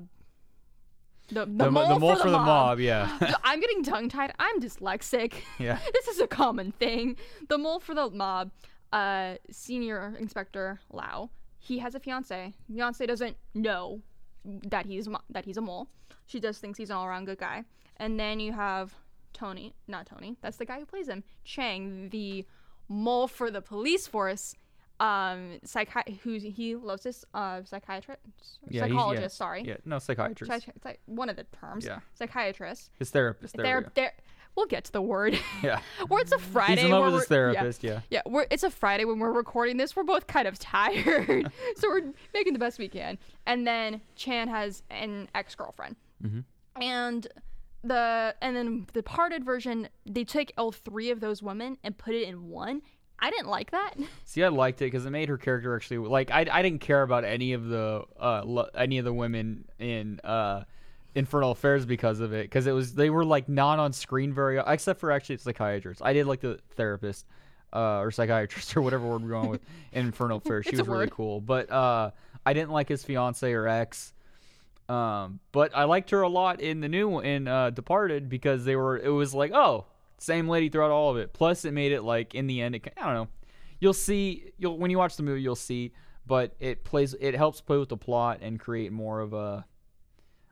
the 1.29 1.41
the, 1.41 1.47
The, 1.47 1.71
mole, 1.71 1.89
the 1.89 1.99
mole 1.99 2.17
for, 2.17 2.31
the, 2.31 2.39
mob. 2.39 2.79
yeah, 2.81 3.17
I'm 3.45 3.61
getting 3.61 3.83
tongue 3.85 4.09
tied. 4.09 4.33
I'm 4.39 4.61
dyslexic. 4.61 5.33
yeah. 5.59 5.79
this 5.93 6.09
is 6.09 6.21
a 6.21 6.27
common 6.27 6.73
thing. 6.73 7.17
The 7.49 7.59
mole 7.59 7.81
for 7.81 7.95
the 7.95 8.11
mob, 8.11 8.51
uh, 8.93 9.35
senior 9.51 10.15
inspector 10.19 10.81
Lau, 10.91 11.31
he 11.59 11.79
has 11.79 11.95
a 11.95 12.01
fiance. 12.01 12.53
Fiance 12.69 13.05
doesn't 13.07 13.37
know 13.55 14.01
that 14.45 14.87
he's 14.87 15.09
that 15.31 15.45
he's 15.45 15.57
a 15.57 15.61
mole. 15.61 15.89
She 16.27 16.41
just 16.41 16.61
thinks 16.61 16.79
he's 16.79 16.91
an 16.91 16.97
all 16.97 17.07
around 17.07 17.25
good 17.27 17.39
guy. 17.39 17.65
And 17.99 18.19
then 18.21 18.41
you 18.41 18.53
have 18.53 18.95
Tony, 19.33 19.75
not 19.89 20.07
Tony. 20.07 20.37
That's 20.41 20.57
the 20.57 20.65
guy 20.65 20.79
who 20.79 20.87
plays 20.87 21.09
him. 21.09 21.25
Chang, 21.45 22.09
the 22.11 22.45
mole 22.89 23.27
for 23.29 23.51
the 23.51 23.61
police 23.63 24.07
force. 24.07 24.55
Um, 24.99 25.61
psychi- 25.67 26.19
who 26.21 26.39
he 26.39 26.75
loves 26.75 27.03
this 27.03 27.23
uh 27.35 27.61
psychiatrist, 27.65 28.19
Yeah, 28.23 28.47
he's- 28.47 28.73
yeah, 28.75 28.81
psychologist. 28.87 29.37
sorry, 29.37 29.63
Yeah, 29.63 29.77
no 29.85 29.99
psychiatrist. 29.99 30.51
Psychi- 30.51 30.83
psych- 30.83 31.01
one 31.05 31.29
of 31.29 31.37
the 31.37 31.45
terms. 31.45 31.85
Yeah. 31.85 31.99
Psychiatrist 32.15 32.91
His 32.99 33.11
therapist. 33.11 33.55
There 33.57 33.63
they're 33.63 33.79
we 33.81 33.85
go. 33.85 33.91
they're 33.95 34.13
we'll 34.57 34.67
get 34.67 34.85
to 34.85 34.93
the 34.93 35.03
word. 35.03 35.39
Yeah. 35.63 35.81
where 36.09 36.21
it's 36.23 36.33
a 36.33 36.39
Friday. 36.39 36.77
He's 36.77 36.85
in 36.87 36.91
love 36.91 37.13
with 37.13 37.23
his 37.23 37.31
we're- 37.31 37.53
yeah. 37.53 37.59
therapist. 37.61 37.85
Yeah. 37.85 38.01
Yeah, 38.11 38.23
we're, 38.27 38.47
it's 38.51 38.63
a 38.63 38.71
Friday 38.71 39.05
when 39.05 39.19
we're 39.19 39.33
recording 39.33 39.77
this. 39.77 39.95
We're 39.95 40.05
both 40.05 40.27
kind 40.27 40.49
of 40.49 40.59
tired, 40.59 41.53
so 41.77 41.89
we're 41.89 42.13
making 42.35 42.53
the 42.55 42.59
best 42.59 42.79
we 42.79 42.89
can. 42.89 43.19
And 43.47 43.67
then 43.67 44.01
Chan 44.17 44.49
has 44.49 44.83
an 44.91 45.29
ex 45.35 45.55
girlfriend, 45.55 45.97
Mhm. 46.25 46.45
and 46.81 47.27
the 47.85 48.35
and 48.43 48.57
then 48.57 48.87
the 48.95 49.03
parted 49.03 49.45
version 49.45 49.89
they 50.07 50.25
took 50.25 50.51
all 50.59 50.73
three 50.73 51.11
of 51.11 51.21
those 51.21 51.43
women 51.43 51.79
and 51.85 51.97
put 51.97 52.15
it 52.15 52.27
in 52.27 52.49
one. 52.49 52.83
I 53.19 53.31
didn't 53.31 53.49
like 53.49 53.71
that. 53.71 53.95
See, 54.25 54.43
I 54.43 54.49
liked 54.49 54.83
it 54.83 54.87
because 54.87 55.07
it 55.07 55.11
made 55.11 55.29
her 55.29 55.39
character 55.39 55.75
actually 55.77 55.99
like 55.99 56.31
I, 56.31 56.47
I 56.51 56.63
didn't 56.63 56.81
care 56.81 57.03
about 57.03 57.25
any 57.25 57.53
of 57.53 57.67
the 57.69 58.03
uh 58.21 58.43
lo- 58.45 58.69
any 58.75 58.99
of 58.99 59.05
the 59.05 59.13
women 59.13 59.67
in 59.79 60.21
uh 60.25 60.65
Infernal 61.17 61.51
Affairs 61.51 61.85
because 61.85 62.21
of 62.21 62.33
it 62.33 62.43
because 62.45 62.67
it 62.67 62.73
was 62.73 62.95
they 62.95 63.11
were 63.11 63.25
like 63.25 63.49
not 63.49 63.79
on 63.79 63.93
screen 63.93 64.33
very 64.33 64.61
except 64.65 65.01
for 65.01 65.11
actually 65.11 65.39
psychiatrists. 65.39 66.03
I 66.05 66.13
did 66.13 66.27
like 66.27 66.41
the 66.41 66.61
therapist 66.77 67.27
uh 67.73 67.99
or 67.99 68.11
psychiatrist 68.11 68.77
or 68.77 68.83
whatever 68.83 69.07
word 69.07 69.23
we're 69.23 69.31
going 69.31 69.49
with 69.49 69.63
in 69.93 70.07
Infernal 70.07 70.39
Affairs. 70.39 70.67
She 70.67 70.77
was 70.77 70.87
really 70.87 71.11
cool, 71.11 71.41
but 71.41 71.71
uh 71.71 72.11
I 72.45 72.53
didn't 72.53 72.71
like 72.71 72.89
his 72.89 73.03
fiance 73.03 73.53
or 73.53 73.67
ex. 73.67 74.13
Um, 74.89 75.41
but 75.51 75.77
I 75.77 75.85
liked 75.85 76.11
her 76.11 76.23
a 76.23 76.29
lot 76.29 76.61
in 76.61 76.81
the 76.81 76.89
new 76.89 77.19
in 77.19 77.49
uh, 77.49 77.71
Departed 77.71 78.29
because 78.29 78.65
they 78.65 78.77
were. 78.77 78.97
It 78.97 79.09
was 79.09 79.35
like, 79.35 79.53
oh, 79.53 79.87
same 80.19 80.49
lady 80.49 80.69
throughout 80.69 80.93
all 80.93 81.11
of 81.11 81.17
it. 81.17 81.33
Plus, 81.33 81.65
it 81.65 81.73
made 81.73 81.93
it 81.93 82.03
like 82.03 82.35
in 82.35 82.47
the 82.47 82.63
end. 82.63 82.77
It, 82.77 82.93
I 82.97 83.05
don't 83.05 83.15
know. 83.15 83.29
You'll 83.81 83.93
see. 83.93 84.53
You'll 84.59 84.79
when 84.79 84.91
you 84.91 84.99
watch 84.99 85.17
the 85.17 85.25
movie, 85.25 85.43
you'll 85.43 85.57
see. 85.57 85.93
But 86.25 86.55
it 86.61 86.85
plays. 86.85 87.15
It 87.19 87.35
helps 87.35 87.61
play 87.61 87.79
with 87.79 87.89
the 87.89 87.97
plot 87.97 88.39
and 88.43 88.61
create 88.61 88.93
more 88.93 89.21
of 89.21 89.33
a, 89.33 89.65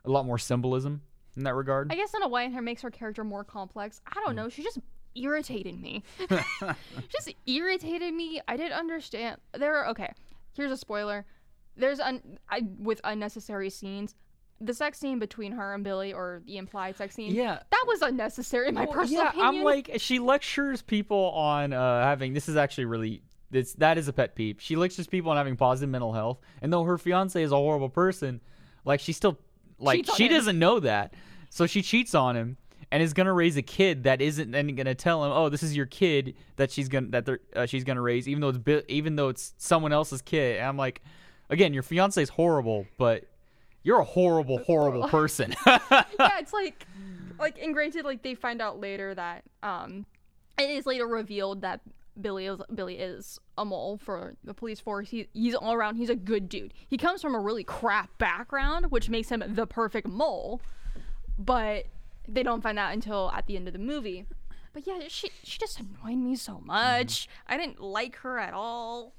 a 0.04 0.10
lot 0.10 0.26
more 0.26 0.38
symbolism 0.38 1.02
in 1.36 1.44
that 1.44 1.54
regard. 1.54 1.90
I 1.92 1.96
guess 1.96 2.14
in 2.14 2.22
a 2.22 2.28
way, 2.28 2.46
it 2.46 2.60
makes 2.62 2.82
her 2.82 2.90
character 2.90 3.24
more 3.24 3.44
complex. 3.44 4.00
I 4.06 4.20
don't 4.24 4.36
know. 4.36 4.48
She 4.48 4.62
just 4.62 4.78
irritated 5.14 5.80
me. 5.80 6.02
just 7.08 7.34
irritated 7.46 8.14
me. 8.14 8.40
I 8.46 8.56
didn't 8.56 8.78
understand. 8.78 9.38
There. 9.52 9.76
Are, 9.76 9.88
okay. 9.88 10.12
Here's 10.54 10.70
a 10.70 10.76
spoiler. 10.76 11.24
There's 11.76 12.00
un 12.00 12.38
I, 12.48 12.62
with 12.78 13.00
unnecessary 13.04 13.70
scenes. 13.70 14.14
The 14.60 14.72
sex 14.72 14.98
scene 14.98 15.18
between 15.18 15.52
her 15.52 15.74
and 15.74 15.82
Billy, 15.82 16.12
or 16.12 16.40
the 16.46 16.58
implied 16.58 16.96
sex 16.96 17.16
scene. 17.16 17.34
Yeah. 17.34 17.58
That 17.70 17.84
was 17.88 18.02
unnecessary, 18.02 18.68
in 18.68 18.74
my 18.74 18.84
Well, 18.84 18.92
personal 18.92 19.24
yeah, 19.24 19.30
opinion. 19.30 19.54
I'm 19.56 19.62
like 19.64 19.90
she 19.96 20.20
lectures 20.20 20.80
people 20.80 21.30
on 21.32 21.72
uh, 21.72 22.02
having. 22.02 22.32
This 22.34 22.48
is 22.48 22.56
actually 22.56 22.84
really. 22.84 23.22
This 23.50 23.74
that 23.74 23.98
is 23.98 24.08
a 24.08 24.12
pet 24.12 24.34
peeve. 24.34 24.56
She 24.60 24.74
lectures 24.74 25.06
people 25.06 25.30
on 25.30 25.36
having 25.36 25.56
positive 25.56 25.90
mental 25.90 26.12
health, 26.12 26.40
and 26.62 26.72
though 26.72 26.84
her 26.84 26.98
fiance 26.98 27.40
is 27.40 27.52
a 27.52 27.56
horrible 27.56 27.88
person, 27.88 28.40
like 28.84 29.00
she 29.00 29.12
still 29.12 29.38
like 29.78 30.06
she 30.16 30.26
him. 30.26 30.32
doesn't 30.32 30.58
know 30.58 30.80
that, 30.80 31.14
so 31.50 31.66
she 31.66 31.82
cheats 31.82 32.14
on 32.14 32.36
him 32.36 32.56
and 32.92 33.02
is 33.02 33.12
gonna 33.12 33.32
raise 33.32 33.56
a 33.56 33.62
kid 33.62 34.04
that 34.04 34.20
isn't 34.20 34.50
then 34.50 34.74
gonna 34.74 34.94
tell 34.94 35.24
him, 35.24 35.32
oh, 35.32 35.48
this 35.48 35.62
is 35.62 35.76
your 35.76 35.86
kid 35.86 36.34
that 36.56 36.70
she's 36.70 36.88
gonna 36.88 37.08
that 37.08 37.24
they're, 37.26 37.40
uh, 37.56 37.66
she's 37.66 37.84
gonna 37.84 38.02
raise, 38.02 38.28
even 38.28 38.40
though 38.40 38.50
it's 38.50 38.58
bi- 38.58 38.82
even 38.88 39.16
though 39.16 39.28
it's 39.28 39.54
someone 39.58 39.92
else's 39.92 40.22
kid. 40.22 40.58
And 40.58 40.66
I'm 40.66 40.76
like, 40.76 41.02
again, 41.50 41.74
your 41.74 41.82
fiance 41.82 42.22
is 42.22 42.28
horrible, 42.28 42.86
but 42.98 43.24
you're 43.82 44.00
a 44.00 44.04
horrible, 44.04 44.58
horrible 44.58 45.08
person. 45.08 45.54
yeah, 45.66 45.78
it's 46.38 46.52
like, 46.52 46.86
like, 47.38 47.58
and 47.60 47.74
granted, 47.74 48.04
like 48.04 48.22
they 48.22 48.34
find 48.34 48.62
out 48.62 48.80
later 48.80 49.14
that 49.14 49.44
um, 49.62 50.06
it 50.58 50.70
is 50.70 50.86
later 50.86 51.06
revealed 51.06 51.62
that 51.62 51.80
Billy 52.20 52.46
is 52.46 52.60
Billy 52.74 52.98
is 52.98 53.38
a 53.58 53.64
mole 53.64 53.98
for 53.98 54.34
the 54.44 54.54
police 54.54 54.80
force. 54.80 55.08
He 55.08 55.28
he's 55.32 55.54
all 55.54 55.72
around. 55.72 55.96
He's 55.96 56.10
a 56.10 56.16
good 56.16 56.48
dude. 56.48 56.72
He 56.88 56.96
comes 56.96 57.20
from 57.20 57.34
a 57.34 57.40
really 57.40 57.64
crap 57.64 58.16
background, 58.18 58.90
which 58.90 59.08
makes 59.08 59.28
him 59.28 59.42
the 59.46 59.66
perfect 59.66 60.06
mole. 60.06 60.60
But 61.38 61.86
they 62.28 62.42
don't 62.42 62.62
find 62.62 62.78
out 62.78 62.92
until 62.92 63.30
at 63.32 63.46
the 63.46 63.56
end 63.56 63.66
of 63.66 63.72
the 63.72 63.80
movie. 63.80 64.26
But 64.72 64.86
yeah, 64.86 65.00
she 65.08 65.30
she 65.42 65.58
just 65.58 65.80
annoyed 65.80 66.18
me 66.18 66.36
so 66.36 66.60
much. 66.64 67.28
I 67.46 67.56
didn't 67.56 67.80
like 67.80 68.16
her 68.16 68.38
at 68.38 68.54
all. 68.54 69.14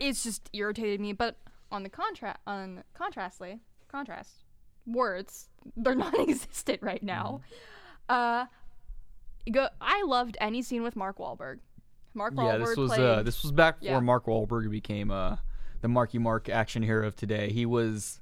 It's 0.00 0.22
just 0.22 0.48
irritated 0.52 1.00
me. 1.00 1.12
But 1.12 1.36
on 1.70 1.82
the 1.82 1.88
contrast, 1.88 2.40
on 2.46 2.82
contrastly, 2.94 3.60
contrast 3.88 4.44
words, 4.86 5.48
they're 5.76 5.94
non-existent 5.94 6.82
right 6.82 7.02
now. 7.02 7.40
Uh, 8.08 8.46
go. 9.50 9.68
I 9.80 10.02
loved 10.02 10.36
any 10.40 10.62
scene 10.62 10.82
with 10.82 10.96
Mark 10.96 11.18
Wahlberg. 11.18 11.58
Mark 12.14 12.34
Yeah, 12.36 12.58
this 12.58 12.76
was 12.76 12.90
played. 12.90 13.00
uh, 13.00 13.22
this 13.22 13.42
was 13.42 13.52
back 13.52 13.80
before 13.80 13.94
Yeah. 13.94 14.00
Mark 14.00 14.26
Wahlberg 14.26 14.70
became 14.70 15.10
uh, 15.10 15.36
the 15.80 15.88
Marky 15.88 16.18
Mark 16.18 16.48
action 16.48 16.82
hero 16.82 17.06
of 17.06 17.16
today. 17.16 17.50
He 17.52 17.66
was 17.66 18.20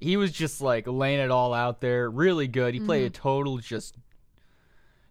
he 0.00 0.16
was 0.16 0.32
just 0.32 0.60
like 0.60 0.86
laying 0.86 1.20
it 1.20 1.30
all 1.30 1.52
out 1.54 1.80
there, 1.80 2.08
really 2.10 2.48
good. 2.48 2.74
He 2.74 2.80
played 2.80 3.04
a 3.06 3.10
Mm-hmm. 3.10 3.22
total 3.22 3.58
just 3.58 3.96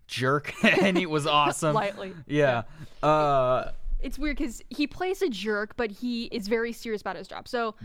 jerk, 0.07 0.53
and 0.63 0.97
it 0.97 1.09
was 1.09 1.27
awesome. 1.27 1.73
Lightly. 1.75 2.13
yeah. 2.27 2.63
Uh, 3.03 3.71
it's 4.01 4.17
weird 4.17 4.37
because 4.37 4.61
he 4.69 4.87
plays 4.87 5.21
a 5.21 5.29
jerk, 5.29 5.75
but 5.75 5.91
he 5.91 6.25
is 6.25 6.47
very 6.47 6.71
serious 6.71 7.01
about 7.01 7.17
his 7.17 7.27
job. 7.27 7.47
So, 7.47 7.75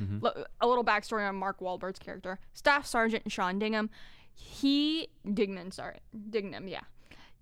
a 0.61 0.67
little 0.67 0.85
backstory 0.85 1.29
on 1.29 1.35
Mark 1.37 1.61
Wahlberg's 1.61 1.99
character: 1.99 2.39
Staff 2.55 2.87
Sergeant 2.87 3.31
Sean 3.31 3.59
Dingham. 3.59 3.89
He 4.37 5.09
Dignan, 5.27 5.73
sorry, 5.73 5.99
Dignam, 6.31 6.69
yeah. 6.69 6.81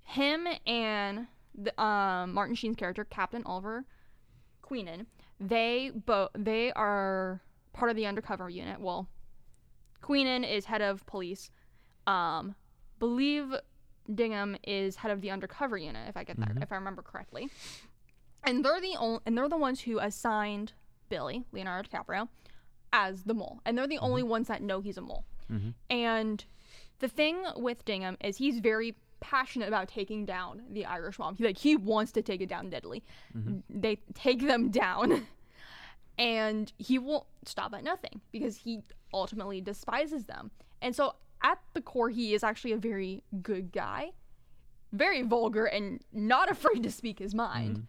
Him 0.04 0.46
and 0.66 1.26
the, 1.54 1.82
um, 1.82 2.32
Martin 2.32 2.54
Sheen's 2.54 2.76
character, 2.76 3.04
Captain 3.04 3.42
Oliver 3.44 3.84
Queenan, 4.62 5.06
they 5.40 5.90
both 5.94 6.30
they 6.36 6.72
are 6.72 7.40
part 7.72 7.90
of 7.90 7.96
the 7.96 8.06
undercover 8.06 8.48
unit. 8.48 8.80
Well, 8.80 9.08
Queenan 10.00 10.44
is 10.44 10.64
head 10.64 10.82
of 10.82 11.04
police. 11.06 11.50
Um, 12.06 12.54
believe 12.98 13.54
Dingham 14.12 14.56
is 14.64 14.96
head 14.96 15.10
of 15.10 15.20
the 15.20 15.30
undercover 15.30 15.76
unit, 15.76 16.08
if 16.08 16.16
I 16.16 16.24
get 16.24 16.38
that, 16.40 16.50
if 16.60 16.72
I 16.72 16.76
remember 16.76 17.02
correctly 17.02 17.50
and 18.44 18.64
they're 18.64 18.80
the 18.80 18.96
only 18.98 19.20
and 19.26 19.36
they're 19.36 19.48
the 19.48 19.56
ones 19.56 19.80
who 19.80 19.98
assigned 19.98 20.72
Billy 21.08 21.44
Leonardo 21.52 21.88
DiCaprio 21.88 22.28
as 22.92 23.22
the 23.22 23.34
mole, 23.34 23.60
and 23.64 23.76
they're 23.76 23.86
the 23.86 23.98
only 23.98 24.22
ones 24.22 24.48
that 24.48 24.62
know 24.62 24.80
he's 24.80 24.98
a 24.98 25.00
mole. 25.00 25.24
And 25.90 26.44
the 26.98 27.08
thing 27.08 27.42
with 27.56 27.84
Dingham 27.84 28.16
is 28.22 28.36
he's 28.38 28.58
very 28.58 28.94
passionate 29.22 29.68
about 29.68 29.88
taking 29.88 30.26
down 30.26 30.62
the 30.70 30.84
Irish 30.84 31.18
mob. 31.18 31.38
He 31.38 31.44
like 31.44 31.56
he 31.56 31.76
wants 31.76 32.12
to 32.12 32.22
take 32.22 32.42
it 32.42 32.48
down 32.48 32.68
deadly. 32.68 33.02
Mm-hmm. 33.36 33.80
They 33.80 33.98
take 34.14 34.46
them 34.46 34.70
down, 34.70 35.26
and 36.18 36.70
he 36.76 36.98
won't 36.98 37.24
stop 37.46 37.72
at 37.74 37.82
nothing 37.82 38.20
because 38.30 38.56
he 38.56 38.82
ultimately 39.14 39.60
despises 39.60 40.24
them. 40.24 40.50
And 40.82 40.94
so 40.94 41.14
at 41.42 41.58
the 41.72 41.80
core, 41.80 42.10
he 42.10 42.34
is 42.34 42.44
actually 42.44 42.72
a 42.72 42.78
very 42.78 43.22
good 43.42 43.72
guy, 43.72 44.10
very 44.92 45.22
vulgar 45.22 45.64
and 45.64 46.00
not 46.12 46.50
afraid 46.56 46.82
to 46.82 46.90
speak 46.90 47.18
his 47.18 47.34
mind 47.34 47.76
mm-hmm. 47.76 47.84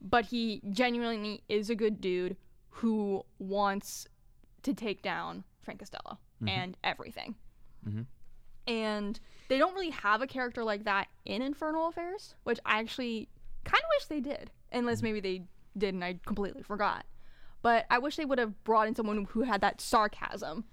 but 0.00 0.26
he 0.26 0.62
genuinely 0.70 1.42
is 1.48 1.68
a 1.68 1.74
good 1.74 2.00
dude 2.00 2.36
who 2.70 3.24
wants 3.38 4.06
to 4.62 4.74
take 4.74 5.02
down 5.02 5.44
Frank 5.62 5.80
Costello 5.80 6.18
mm-hmm. 6.36 6.48
and 6.48 6.76
everything. 6.84 7.34
And 8.66 9.18
they 9.48 9.58
don't 9.58 9.74
really 9.74 9.90
have 9.90 10.22
a 10.22 10.26
character 10.26 10.64
like 10.64 10.84
that 10.84 11.08
in 11.24 11.42
Infernal 11.42 11.88
Affairs, 11.88 12.34
which 12.44 12.58
I 12.64 12.78
actually 12.78 13.28
kind 13.64 13.82
of 13.82 13.88
wish 13.98 14.06
they 14.06 14.20
did, 14.20 14.50
unless 14.72 14.98
mm-hmm. 14.98 15.06
maybe 15.06 15.20
they 15.20 15.42
did 15.78 15.94
and 15.94 16.04
I 16.04 16.18
completely 16.24 16.62
forgot. 16.62 17.04
But 17.62 17.86
I 17.90 17.98
wish 17.98 18.16
they 18.16 18.24
would 18.24 18.38
have 18.38 18.62
brought 18.64 18.86
in 18.88 18.94
someone 18.94 19.26
who 19.30 19.42
had 19.42 19.60
that 19.62 19.80
sarcasm 19.80 20.64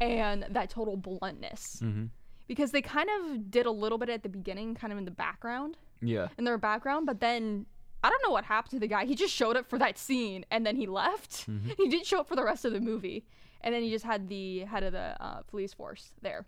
and 0.00 0.46
that 0.50 0.70
total 0.70 0.96
bluntness. 0.96 1.80
Mm-hmm. 1.82 2.06
Because 2.48 2.72
they 2.72 2.82
kind 2.82 3.08
of 3.20 3.50
did 3.50 3.66
a 3.66 3.70
little 3.70 3.98
bit 3.98 4.08
at 4.08 4.24
the 4.24 4.28
beginning, 4.28 4.74
kind 4.74 4.92
of 4.92 4.98
in 4.98 5.04
the 5.04 5.12
background 5.12 5.76
yeah. 6.02 6.28
in 6.38 6.44
their 6.44 6.58
background, 6.58 7.06
but 7.06 7.20
then 7.20 7.66
I 8.02 8.10
don't 8.10 8.22
know 8.22 8.30
what 8.30 8.44
happened 8.44 8.72
to 8.72 8.78
the 8.78 8.86
guy. 8.86 9.04
He 9.04 9.14
just 9.14 9.34
showed 9.34 9.56
up 9.56 9.68
for 9.68 9.78
that 9.78 9.98
scene 9.98 10.44
and 10.50 10.64
then 10.64 10.76
he 10.76 10.86
left. 10.86 11.48
Mm-hmm. 11.48 11.70
He 11.76 11.88
didn't 11.88 12.06
show 12.06 12.20
up 12.20 12.28
for 12.28 12.36
the 12.36 12.44
rest 12.44 12.64
of 12.64 12.72
the 12.72 12.80
movie. 12.80 13.24
And 13.60 13.74
then 13.74 13.82
he 13.82 13.90
just 13.90 14.04
had 14.04 14.28
the 14.28 14.60
head 14.60 14.82
of 14.82 14.92
the 14.92 15.16
uh, 15.20 15.42
police 15.42 15.74
force 15.74 16.12
there, 16.22 16.46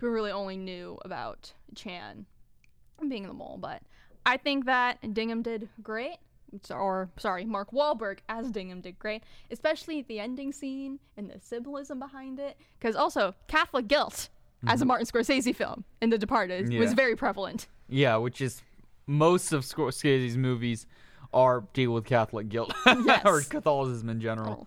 who 0.00 0.10
really 0.10 0.30
only 0.30 0.56
knew 0.56 0.98
about 1.04 1.52
Chan 1.74 2.26
being 3.08 3.26
the 3.26 3.32
mole. 3.32 3.58
But 3.60 3.82
I 4.26 4.36
think 4.36 4.66
that 4.66 5.00
Dingham 5.02 5.42
did 5.42 5.68
great. 5.82 6.16
Or 6.70 7.08
sorry, 7.16 7.44
Mark 7.44 7.70
Wahlberg 7.70 8.18
as 8.28 8.50
Dingham 8.50 8.80
did 8.82 8.98
great, 8.98 9.22
especially 9.52 10.02
the 10.02 10.18
ending 10.18 10.52
scene 10.52 10.98
and 11.16 11.30
the 11.30 11.38
symbolism 11.40 12.00
behind 12.00 12.40
it. 12.40 12.56
Because 12.78 12.96
also 12.96 13.34
Catholic 13.46 13.86
guilt, 13.86 14.28
as 14.66 14.82
a 14.82 14.84
Martin 14.84 15.06
Scorsese 15.06 15.54
film 15.54 15.84
in 16.02 16.10
The 16.10 16.18
Departed, 16.18 16.72
was 16.74 16.92
very 16.92 17.14
prevalent. 17.16 17.68
Yeah, 17.88 18.16
which 18.16 18.40
is 18.40 18.62
most 19.06 19.52
of 19.52 19.62
Scorsese's 19.64 20.36
movies 20.36 20.86
are 21.32 21.62
deal 21.72 21.92
with 21.92 22.04
Catholic 22.04 22.48
guilt 22.48 22.74
Yes. 22.86 23.22
or 23.24 23.40
Catholicism 23.42 24.08
in 24.08 24.20
general. 24.20 24.66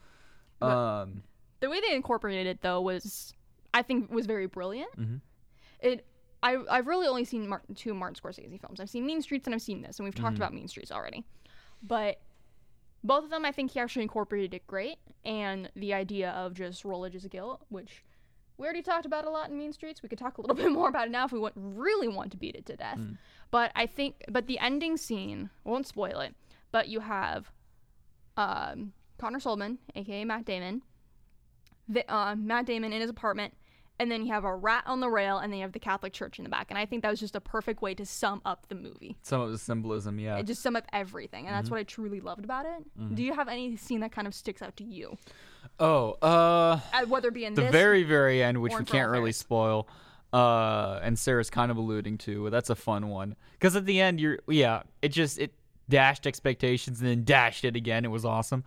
But- 0.60 0.68
Um, 0.68 1.24
the 1.60 1.70
way 1.70 1.82
they 1.82 1.94
incorporated 1.96 2.48
it 2.48 2.62
though 2.62 2.80
was 2.82 3.34
i 3.74 3.82
think 3.82 4.12
was 4.12 4.26
very 4.26 4.46
brilliant 4.48 4.96
Mhm. 4.98 5.22
it 5.82 6.06
I, 6.42 6.58
i've 6.70 6.88
really 6.88 7.08
only 7.08 7.24
seen 7.26 7.48
Mar- 7.48 7.62
two 7.76 7.94
martin 7.94 8.16
scorsese 8.22 8.60
films 8.60 8.80
i've 8.80 8.90
seen 8.90 9.06
mean 9.06 9.22
streets 9.22 9.48
and 9.48 9.54
i've 9.56 9.62
seen 9.62 9.82
this 9.82 9.98
and 10.00 10.06
we've 10.06 10.14
Mm-hmm. 10.14 10.24
talked 10.24 10.38
about 10.38 10.54
mean 10.54 10.68
streets 10.68 10.92
already 10.92 11.24
but 11.82 12.20
both 13.04 13.24
of 13.24 13.30
them 13.30 13.46
i 13.46 13.52
think 13.52 13.72
he 13.72 13.80
actually 13.80 14.04
incorporated 14.04 14.54
it 14.54 14.68
great 14.68 14.98
and 15.26 15.70
the 15.76 15.94
idea 15.94 16.32
of 16.32 16.54
just 16.54 16.84
religious 16.86 17.26
guilt 17.26 17.62
which 17.70 18.04
we 18.58 18.66
already 18.66 18.84
talked 18.84 19.08
about 19.08 19.26
a 19.26 19.32
lot 19.32 19.50
in 19.50 19.58
Mean 19.58 19.74
Streets. 19.74 20.04
We 20.04 20.10
could 20.10 20.20
talk 20.20 20.38
a 20.38 20.42
little 20.42 20.56
bit 20.64 20.72
more 20.72 20.88
about 20.88 21.08
it 21.08 21.12
now 21.12 21.26
if 21.26 21.32
we 21.32 21.40
want, 21.40 21.56
really 21.58 22.08
want 22.08 22.30
to 22.34 22.38
beat 22.38 22.56
it 22.56 22.68
to 22.68 22.76
death. 22.76 23.00
But 23.50 23.72
I 23.76 23.88
think, 23.88 24.24
but 24.30 24.46
the 24.46 24.60
ending 24.60 24.96
scene 24.96 25.50
won't 25.64 25.88
spoil 25.88 26.20
it. 26.20 26.36
But 26.72 26.88
you 26.88 27.00
have 27.00 27.52
um, 28.38 28.94
Connor 29.18 29.40
Solman, 29.40 29.80
aka 29.96 30.24
Matt 30.24 30.46
Damon, 30.46 30.84
the, 31.90 32.10
uh, 32.14 32.36
Matt 32.36 32.68
Damon 32.68 32.94
in 32.94 33.02
his 33.02 33.10
apartment, 33.10 33.56
and 34.00 34.12
then 34.12 34.26
you 34.26 34.32
have 34.34 34.44
a 34.44 34.56
rat 34.56 34.84
on 34.88 35.00
the 35.00 35.10
rail, 35.10 35.38
and 35.38 35.52
then 35.52 35.58
you 35.60 35.64
have 35.64 35.72
the 35.74 35.80
Catholic 35.80 36.14
Church 36.14 36.38
in 36.40 36.44
the 36.44 36.50
back. 36.50 36.68
And 36.70 36.78
I 36.78 36.86
think 36.86 37.04
that 37.04 37.10
was 37.10 37.20
just 37.20 37.36
a 37.36 37.42
perfect 37.42 37.82
way 37.82 37.94
to 37.96 38.06
sum 38.06 38.42
up 38.46 38.68
the 38.68 38.76
movie. 38.76 39.18
Some 39.22 39.42
of 39.42 39.52
the 39.52 39.58
symbolism, 39.58 40.20
yeah. 40.20 40.38
It 40.38 40.48
just 40.48 40.62
sum 40.62 40.76
up 40.76 40.86
everything, 40.92 41.48
and 41.48 41.56
that's 41.56 41.70
what 41.70 41.80
I 41.80 41.84
truly 41.84 42.20
loved 42.20 42.44
about 42.44 42.66
it. 42.66 43.16
Do 43.16 43.24
you 43.24 43.34
have 43.34 43.48
any 43.48 43.76
scene 43.78 44.00
that 44.02 44.12
kind 44.12 44.28
of 44.28 44.34
sticks 44.34 44.62
out 44.62 44.76
to 44.78 44.84
you, 44.84 45.18
Oh, 45.80 46.18
uh, 46.22 46.80
uh, 46.94 47.06
whether 47.08 47.30
it 47.30 47.34
be 47.34 47.46
in 47.46 47.54
the 47.56 47.70
very 47.70 48.04
very 48.04 48.44
end, 48.44 48.62
which 48.62 48.74
we 48.78 48.84
can't 48.86 49.10
really 49.10 49.32
spoil, 49.32 49.88
uh, 50.32 51.00
and 51.02 51.18
Sarah's 51.18 51.50
kind 51.50 51.72
of 51.72 51.78
alluding 51.78 52.18
to. 52.20 52.50
That's 52.50 52.70
a 52.70 52.76
fun 52.76 53.08
one 53.10 53.36
because 53.54 53.76
at 53.76 53.86
the 53.86 54.00
end, 54.02 54.20
you're 54.20 54.40
yeah, 54.48 54.84
it 55.02 55.10
just 55.10 55.40
it 55.40 55.54
dashed 55.90 56.28
expectations 56.28 57.00
and 57.02 57.10
then 57.10 57.24
dashed 57.24 57.66
it 57.66 57.76
again. 57.76 58.06
It 58.06 58.10
was 58.10 58.26
awesome. 58.26 58.64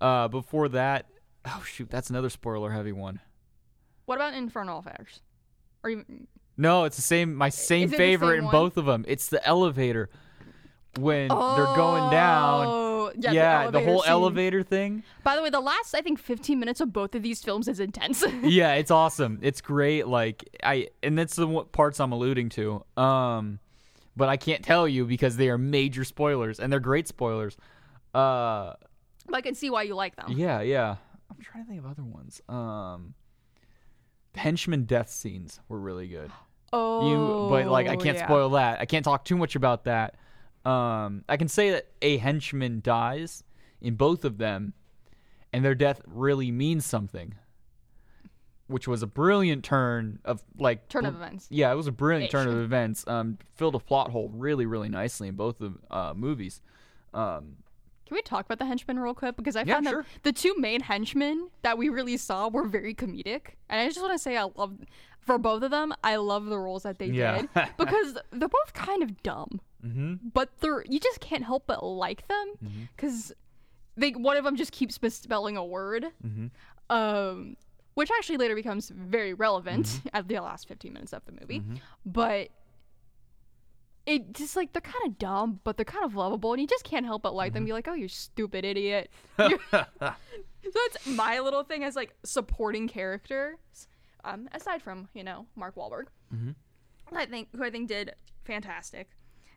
Uh, 0.00 0.28
before 0.28 0.68
that, 0.70 1.06
oh 1.44 1.62
shoot, 1.66 1.90
that's 1.90 2.10
another 2.10 2.30
spoiler 2.30 2.70
heavy 2.70 2.92
one. 2.92 3.20
What 4.10 4.16
about 4.16 4.34
Infernal 4.34 4.80
Affairs? 4.80 5.20
Or 5.84 5.90
even, 5.90 6.26
No, 6.56 6.82
it's 6.82 6.96
the 6.96 7.02
same. 7.02 7.32
My 7.32 7.48
same 7.48 7.88
favorite 7.88 8.38
same 8.38 8.44
in 8.46 8.50
both 8.50 8.76
of 8.76 8.84
them. 8.84 9.04
It's 9.06 9.28
the 9.28 9.46
elevator 9.46 10.10
when 10.98 11.28
they're 11.28 11.76
going 11.76 12.10
down. 12.10 12.66
Oh, 12.66 13.12
yeah, 13.16 13.30
Yeah, 13.30 13.66
the, 13.66 13.78
the, 13.78 13.84
whole 13.84 14.02
scene. 14.02 14.10
elevator 14.10 14.64
thing. 14.64 15.04
By 15.22 15.36
the 15.36 15.42
way, 15.42 15.50
the 15.50 15.60
last 15.60 15.94
I 15.94 16.00
think 16.00 16.18
15 16.18 16.58
minutes 16.58 16.80
of 16.80 16.92
both 16.92 17.14
of 17.14 17.22
these 17.22 17.40
films 17.40 17.68
is 17.68 17.78
intense. 17.78 18.24
yeah, 18.42 18.74
it's 18.74 18.90
awesome. 18.90 19.38
It's 19.42 19.60
great. 19.60 20.08
Like 20.08 20.42
I, 20.64 20.88
and 21.04 21.16
that's 21.16 21.36
the 21.36 21.46
parts 21.70 22.00
I'm 22.00 22.10
alluding 22.10 22.48
to. 22.48 22.84
Um, 22.96 23.60
but 24.16 24.28
I 24.28 24.36
can't 24.36 24.64
tell 24.64 24.88
you 24.88 25.04
because 25.06 25.36
they 25.36 25.50
are 25.50 25.58
major 25.58 26.02
spoilers, 26.02 26.58
and 26.58 26.72
they're 26.72 26.80
great 26.80 27.06
spoilers. 27.06 27.56
Uh, 28.12 28.72
but 29.26 29.36
I 29.36 29.40
can 29.40 29.54
see 29.54 29.70
why 29.70 29.84
you 29.84 29.94
like 29.94 30.16
them. 30.16 30.32
yeah, 30.32 30.62
yeah. 30.62 30.96
I'm 31.30 31.40
trying 31.40 31.62
to 31.62 31.68
think 31.68 31.78
of 31.78 31.86
other 31.88 32.02
ones. 32.02 32.40
Um, 32.48 33.14
henchman 34.34 34.84
death 34.84 35.10
scenes 35.10 35.60
were 35.68 35.78
really 35.78 36.08
good. 36.08 36.30
Oh, 36.72 37.08
You, 37.08 37.50
but 37.50 37.70
like 37.70 37.88
I 37.88 37.96
can't 37.96 38.16
yeah. 38.16 38.26
spoil 38.26 38.50
that. 38.50 38.80
I 38.80 38.86
can't 38.86 39.04
talk 39.04 39.24
too 39.24 39.36
much 39.36 39.56
about 39.56 39.84
that. 39.84 40.16
Um, 40.64 41.24
I 41.28 41.36
can 41.36 41.48
say 41.48 41.70
that 41.70 41.88
a 42.02 42.18
henchman 42.18 42.80
dies 42.82 43.42
in 43.80 43.94
both 43.94 44.24
of 44.24 44.38
them, 44.38 44.74
and 45.52 45.64
their 45.64 45.74
death 45.74 46.00
really 46.06 46.50
means 46.50 46.84
something. 46.86 47.34
Which 48.68 48.86
was 48.86 49.02
a 49.02 49.06
brilliant 49.08 49.64
turn 49.64 50.20
of 50.24 50.44
like 50.56 50.88
Turn 50.88 51.04
of 51.04 51.16
events. 51.16 51.48
Yeah, 51.50 51.72
it 51.72 51.74
was 51.74 51.88
a 51.88 51.92
brilliant 51.92 52.30
turn 52.30 52.46
of 52.46 52.56
events. 52.56 53.04
Um, 53.08 53.38
filled 53.56 53.74
a 53.74 53.80
plot 53.80 54.12
hole 54.12 54.30
really, 54.32 54.64
really 54.64 54.88
nicely 54.88 55.26
in 55.26 55.34
both 55.34 55.60
of 55.60 55.76
uh, 55.90 56.14
movies. 56.14 56.62
Um, 57.12 57.56
Can 58.10 58.16
we 58.16 58.22
talk 58.22 58.44
about 58.44 58.58
the 58.58 58.66
henchmen 58.66 58.98
real 58.98 59.14
quick? 59.14 59.36
Because 59.36 59.54
I 59.54 59.62
Yeah, 59.62 59.74
found 59.74 59.86
sure. 59.86 60.02
that 60.02 60.22
the 60.24 60.32
two 60.32 60.52
main 60.58 60.80
henchmen 60.80 61.48
that 61.62 61.78
we 61.78 61.88
really 61.88 62.16
saw 62.16 62.48
were 62.48 62.66
very 62.66 62.92
comedic, 62.92 63.54
and 63.68 63.80
I 63.80 63.86
just 63.86 64.00
want 64.00 64.12
to 64.12 64.18
say 64.18 64.36
I 64.36 64.48
love 64.56 64.78
for 65.20 65.38
both 65.38 65.62
of 65.62 65.70
them. 65.70 65.94
I 66.02 66.16
love 66.16 66.46
the 66.46 66.58
roles 66.58 66.82
that 66.82 66.98
they 66.98 67.06
Yeah. 67.06 67.42
did 67.42 67.48
because 67.78 68.18
they're 68.32 68.48
both 68.48 68.72
kind 68.74 69.04
of 69.04 69.22
dumb, 69.22 69.60
hmm 69.80 70.14
but 70.34 70.48
they're 70.58 70.82
you 70.88 70.98
just 70.98 71.20
can't 71.20 71.44
help 71.44 71.68
but 71.68 71.84
like 71.84 72.26
them 72.26 72.48
Mm-hmm. 72.64 72.82
because 72.96 73.32
they 73.96 74.10
one 74.10 74.36
of 74.36 74.42
them 74.42 74.56
just 74.56 74.72
keeps 74.72 75.00
misspelling 75.00 75.56
a 75.56 75.64
word, 75.64 76.06
Mm-hmm. 76.26 76.46
um, 76.92 77.56
which 77.94 78.10
actually 78.10 78.38
later 78.38 78.56
becomes 78.56 78.88
very 78.90 79.34
relevant 79.34 79.86
Mm-hmm. 79.86 80.08
at 80.14 80.26
the 80.26 80.40
last 80.40 80.66
15 80.66 80.92
minutes 80.92 81.12
of 81.12 81.24
the 81.26 81.32
movie, 81.40 81.62
but. 82.04 82.48
It 84.10 84.32
just 84.32 84.56
like 84.56 84.72
they're 84.72 84.80
kind 84.80 85.06
of 85.06 85.18
dumb, 85.18 85.60
but 85.64 85.76
they're 85.76 85.84
kind 85.84 86.04
of 86.04 86.14
lovable, 86.14 86.52
and 86.52 86.60
you 86.60 86.66
just 86.66 86.84
can't 86.84 87.06
help 87.06 87.22
but 87.22 87.34
like 87.34 87.50
Mm-hmm. 87.50 87.54
them. 87.54 87.64
Be 87.66 87.72
like, 87.72 87.88
"Oh, 87.88 87.94
you 87.94 88.08
stupid 88.08 88.64
idiot!" 88.64 89.10
So 90.62 90.70
that's 90.74 91.06
my 91.06 91.40
little 91.40 91.62
thing 91.64 91.84
as 91.84 91.96
like 91.96 92.14
supporting 92.24 92.86
characters. 92.86 93.56
Um, 94.24 94.48
aside 94.52 94.82
from 94.82 95.08
you 95.14 95.24
know 95.24 95.46
Mark 95.56 95.74
Wahlberg, 95.76 96.06
Mhm. 96.34 96.54
I 97.12 97.24
think 97.26 97.48
who 97.56 97.64
I 97.64 97.70
think 97.70 97.88
did 97.88 98.14
fantastic, 98.44 99.08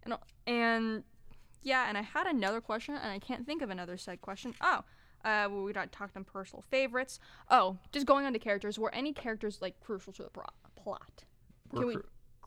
and 0.04 0.14
and 0.48 1.04
yeah, 1.62 1.86
and 1.90 1.98
I 1.98 2.02
had 2.02 2.28
another 2.28 2.62
question, 2.62 2.96
and 2.96 3.12
I 3.12 3.20
can't 3.20 3.46
think 3.46 3.62
of 3.62 3.70
another 3.70 3.98
said 3.98 4.22
question. 4.22 4.54
Oh, 4.62 4.84
uh, 5.26 5.48
well, 5.50 5.64
we 5.64 5.74
got 5.74 5.92
talked 5.92 6.16
on 6.16 6.24
personal 6.24 6.64
favorites. 6.70 7.20
Oh, 7.50 7.78
just 7.92 8.06
going 8.06 8.26
on 8.26 8.34
to 8.34 8.40
characters. 8.40 8.80
Were 8.80 8.94
any 8.96 9.12
characters 9.14 9.60
like 9.62 9.80
crucial 9.82 10.14
to 10.14 10.24
the 10.24 10.30
pro- 10.30 10.46
plot? 10.76 11.26
Can 11.74 11.88
we 11.88 11.98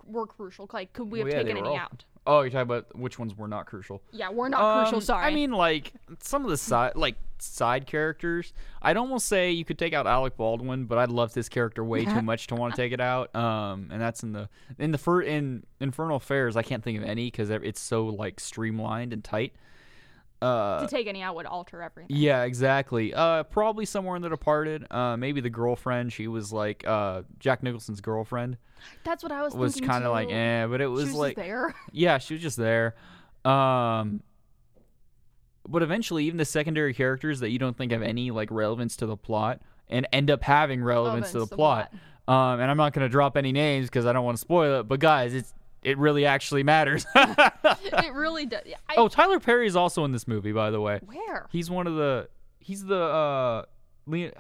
were 0.05 0.27
crucial? 0.27 0.69
Like, 0.73 0.93
could 0.93 1.11
we 1.11 1.21
have 1.21 1.29
Well, 1.29 1.37
yeah, 1.37 1.43
they 1.43 1.49
taken 1.51 1.63
were 1.65 1.69
any 1.71 1.79
all- 1.79 1.83
out? 1.85 2.05
Oh, 2.29 2.41
you're 2.41 2.51
talking 2.51 2.63
about 2.63 2.97
which 2.99 3.21
ones 3.21 3.37
were 3.39 3.47
not 3.47 3.67
crucial. 3.67 4.03
Yeah, 4.11 4.31
we're 4.31 4.49
not 4.49 4.81
crucial. 4.83 4.97
Um, 4.97 5.01
Sorry. 5.01 5.27
I 5.27 5.33
mean, 5.33 5.53
like 5.53 5.93
some 6.19 6.43
of 6.45 6.51
the 6.51 6.57
side, 6.57 6.97
like 6.97 7.15
side 7.39 7.87
characters. 7.87 8.53
I'd 8.83 8.97
almost 8.97 9.27
say 9.29 9.53
you 9.53 9.65
could 9.65 9.79
take 9.79 9.93
out 9.93 10.09
Alec 10.09 10.37
Baldwin, 10.37 10.87
but 10.87 10.99
I'd 10.99 11.11
love 11.13 11.35
this 11.35 11.49
character 11.49 11.85
way 11.85 12.05
too 12.05 12.23
much 12.23 12.49
to 12.49 12.57
want 12.57 12.75
to 12.75 12.83
take 12.83 12.91
it 12.91 13.01
out. 13.01 13.33
Um, 13.37 13.91
and 13.93 14.01
that's 14.01 14.25
in 14.25 14.33
the 14.33 14.49
in 14.77 14.91
the 14.91 14.99
fir- 14.99 15.23
in 15.23 15.63
Infernal 15.79 16.17
Affairs. 16.17 16.57
I 16.57 16.63
can't 16.63 16.83
think 16.83 16.99
of 16.99 17.05
any 17.05 17.27
because 17.31 17.49
it's 17.51 17.81
so 17.81 18.07
like 18.07 18.41
streamlined 18.41 19.13
and 19.13 19.23
tight. 19.23 19.53
Uh, 20.43 20.81
to 20.81 20.87
take 20.87 21.07
any 21.07 21.23
out 21.23 21.35
would 21.35 21.47
alter 21.47 21.83
everything. 21.83 22.15
yeah, 22.15 22.43
exactly. 22.43 23.15
Uh, 23.15 23.43
probably 23.45 23.87
somewhere 23.87 24.17
in 24.17 24.23
The 24.23 24.29
Departed. 24.29 24.87
Uh, 24.91 25.17
maybe 25.17 25.41
the 25.41 25.51
girlfriend. 25.51 26.13
She 26.13 26.29
was 26.29 26.53
like 26.53 26.87
uh 26.87 27.23
Jack 27.39 27.63
Nicholson's 27.63 28.01
girlfriend. 28.01 28.59
That's 29.05 29.23
what 29.23 29.33
I 29.33 29.43
was. 29.43 29.55
Was 29.55 29.81
kind 29.81 30.05
of 30.05 30.13
like 30.13 30.31
eh, 30.31 30.67
but 30.67 30.81
it 30.81 30.85
She 30.85 30.89
was, 30.89 31.01
was 31.01 31.09
just 31.09 31.19
like 31.19 31.37
there. 31.37 31.75
yeah, 31.93 32.19
she 32.19 32.35
was 32.35 32.43
just 32.43 32.57
there. 32.59 32.95
Um, 33.45 34.23
but 35.69 35.83
eventually, 35.83 36.25
even 36.25 36.37
the 36.37 36.45
secondary 36.45 36.95
characters 36.95 37.41
that 37.41 37.51
you 37.51 37.59
don't 37.59 37.77
think 37.77 37.93
have 37.93 38.03
any 38.03 38.31
like 38.31 38.51
relevance 38.51 38.97
to 38.97 39.07
the 39.07 39.17
plot 39.17 39.61
and 39.89 40.07
end 40.13 40.31
up 40.31 40.43
having 40.43 40.83
relevance, 40.83 41.29
to 41.29 41.33
the 41.33 41.39
Relevance 41.39 41.51
to 41.51 41.51
the 41.51 41.57
plot. 41.57 41.93
Um, 42.29 42.61
and 42.61 42.71
I'm 42.71 42.77
not 42.77 42.93
going 42.93 43.05
to 43.05 43.09
drop 43.09 43.37
any 43.37 43.53
names 43.53 43.87
because 43.87 44.05
I 44.05 44.13
don't 44.13 44.25
want 44.25 44.37
to 44.37 44.41
spoil 44.41 44.81
it. 44.81 44.89
But 44.89 44.99
guys, 45.01 45.33
it's 45.33 45.55
it 45.87 45.99
really 45.99 46.27
actually 46.27 46.65
matters. 46.65 47.07
it 47.15 48.13
really 48.13 48.45
does. 48.45 48.63
I, 48.89 48.95
oh, 48.97 49.07
Tyler 49.07 49.39
Perry 49.39 49.69
is 49.69 49.77
also 49.77 50.05
in 50.05 50.11
this 50.11 50.27
movie, 50.27 50.51
by 50.51 50.71
the 50.71 50.81
way. 50.81 51.01
where? 51.07 51.47
He's 51.53 51.71
one 51.71 51.87
of 51.87 51.95
the 51.95 52.29
he's 52.59 52.85
the 52.85 53.01
uh 53.01 53.63
Leon, 54.07 54.33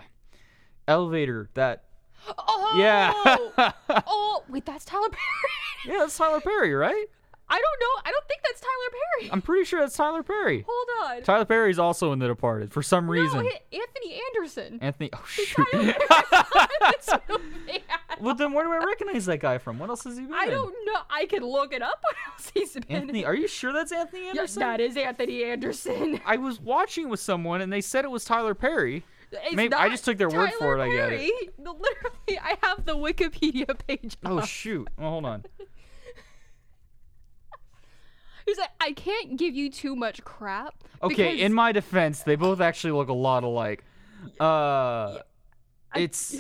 elevator 0.89 1.49
that 1.55 1.85
Oh, 2.29 2.75
yeah 2.77 3.73
oh, 4.09 4.43
wait, 4.49 4.67
that's 4.67 4.85
Tyler 4.85 5.09
Perry. 5.09 5.21
yeah 5.95 6.01
that's 6.01 6.19
Tyler 6.19 6.41
Perry, 6.41 6.75
right? 6.75 7.07
I 7.49 7.55
don't 7.55 7.81
know. 7.81 8.03
I 8.05 8.11
don't 8.11 8.27
think 8.27 8.41
that's 8.43 8.61
Tyler 8.61 8.91
Perry. 8.91 9.31
I'm 9.33 9.41
pretty 9.41 9.65
sure 9.65 9.79
that's 9.79 9.97
Tyler 9.97 10.25
Perry. 10.25 10.67
Hold 10.69 10.89
on. 11.13 11.23
Tyler 11.23 11.45
Perry's 11.45 11.79
also 11.79 12.13
in 12.13 12.19
The 12.19 12.27
Departed 12.27 12.73
for 12.73 12.83
some 12.83 13.07
no, 13.07 13.13
reason. 13.13 13.39
An- 13.39 13.47
Anthony 13.73 14.21
Anderson. 14.35 14.79
Anthony. 14.83 15.11
Oh 15.13 15.25
shoot. 15.29 15.57
Tyler 18.19 18.25
Perry's 18.25 18.25
in 18.25 18.25
this 18.25 18.25
movie. 18.25 18.25
well, 18.27 18.35
then 18.35 18.53
where 18.53 18.65
do 18.65 18.73
I 18.73 18.79
recognize 18.87 19.27
that 19.27 19.39
guy 19.41 19.59
from? 19.59 19.79
What 19.79 19.91
else 19.91 20.05
has 20.05 20.17
he 20.17 20.25
been 20.25 20.35
I 20.35 20.45
in? 20.45 20.51
don't 20.51 20.75
know. 20.87 21.01
I 21.11 21.27
can 21.27 21.43
look 21.45 21.73
it 21.73 21.83
up. 21.83 22.03
What 22.03 22.17
else 22.35 22.51
he's 22.55 22.73
been? 22.75 22.85
Anthony. 22.89 23.25
Are 23.25 23.35
you 23.35 23.49
sure 23.49 23.73
that's 23.73 23.93
Anthony 23.93 24.25
Yes, 24.27 24.37
Anderson? 24.37 24.61
that 24.61 24.81
is 24.81 24.97
Anthony 24.97 25.45
Anderson. 25.45 26.21
I 26.25 26.37
was 26.37 26.61
watching 26.61 27.09
with 27.09 27.21
someone 27.21 27.61
and 27.61 27.73
they 27.73 27.81
said 27.81 28.05
it 28.05 28.11
was 28.11 28.25
Tyler 28.25 28.55
Perry. 28.55 29.05
It's 29.33 29.55
Maybe- 29.57 29.75
I 29.75 29.89
just 29.89 30.05
took 30.05 30.19
their 30.19 30.29
word 30.29 30.53
for 30.59 30.77
Tyler 30.77 30.79
it, 30.79 30.83
I 30.83 30.89
get 31.11 31.13
it. 31.13 31.55
Literally, 31.59 32.39
I 32.41 32.57
have 32.63 32.85
the 32.85 32.97
Wikipedia 32.97 33.77
page. 33.87 34.17
Oh 34.25 34.39
up. 34.39 34.47
shoot. 34.47 34.87
Well, 34.99 35.11
hold 35.11 35.25
on. 35.25 35.45
He's 38.47 38.59
like, 38.59 38.71
I 38.81 38.93
can't 38.93 39.37
give 39.37 39.55
you 39.57 39.71
too 39.71 39.97
much 39.97 40.23
crap. 40.23 40.75
Okay, 41.03 41.15
because 41.33 41.41
in 41.41 41.53
my 41.53 41.73
defense, 41.73 42.23
they 42.23 42.37
both 42.37 42.61
actually 42.61 42.93
look 42.93 43.09
a 43.09 43.13
lot 43.13 43.43
alike. 43.43 43.85
Uh, 44.39 45.19
it's 45.97 46.37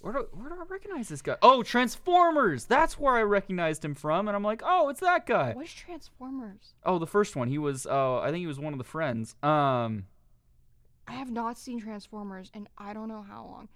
where 0.00 0.12
do 0.12 0.26
where 0.32 0.48
do 0.48 0.54
I 0.54 0.64
recognize 0.68 1.08
this 1.08 1.22
guy? 1.22 1.36
Oh, 1.42 1.62
Transformers. 1.62 2.64
That's 2.64 2.98
where 2.98 3.14
I 3.14 3.22
recognized 3.22 3.84
him 3.84 3.94
from, 3.94 4.28
and 4.28 4.36
I'm 4.36 4.42
like, 4.42 4.62
oh, 4.64 4.88
it's 4.88 5.00
that 5.00 5.26
guy. 5.26 5.52
What's 5.52 5.72
Transformers? 5.72 6.74
Oh, 6.84 6.98
the 6.98 7.06
first 7.06 7.36
one. 7.36 7.48
He 7.48 7.58
was. 7.58 7.86
Uh, 7.86 8.20
I 8.20 8.30
think 8.30 8.40
he 8.40 8.46
was 8.46 8.58
one 8.58 8.72
of 8.72 8.78
the 8.78 8.84
friends. 8.84 9.34
Um. 9.42 10.06
I 11.10 11.14
have 11.14 11.30
not 11.30 11.58
seen 11.58 11.80
Transformers 11.80 12.52
and 12.54 12.68
I 12.78 12.92
don't 12.92 13.08
know 13.08 13.22
how 13.28 13.44
long. 13.44 13.68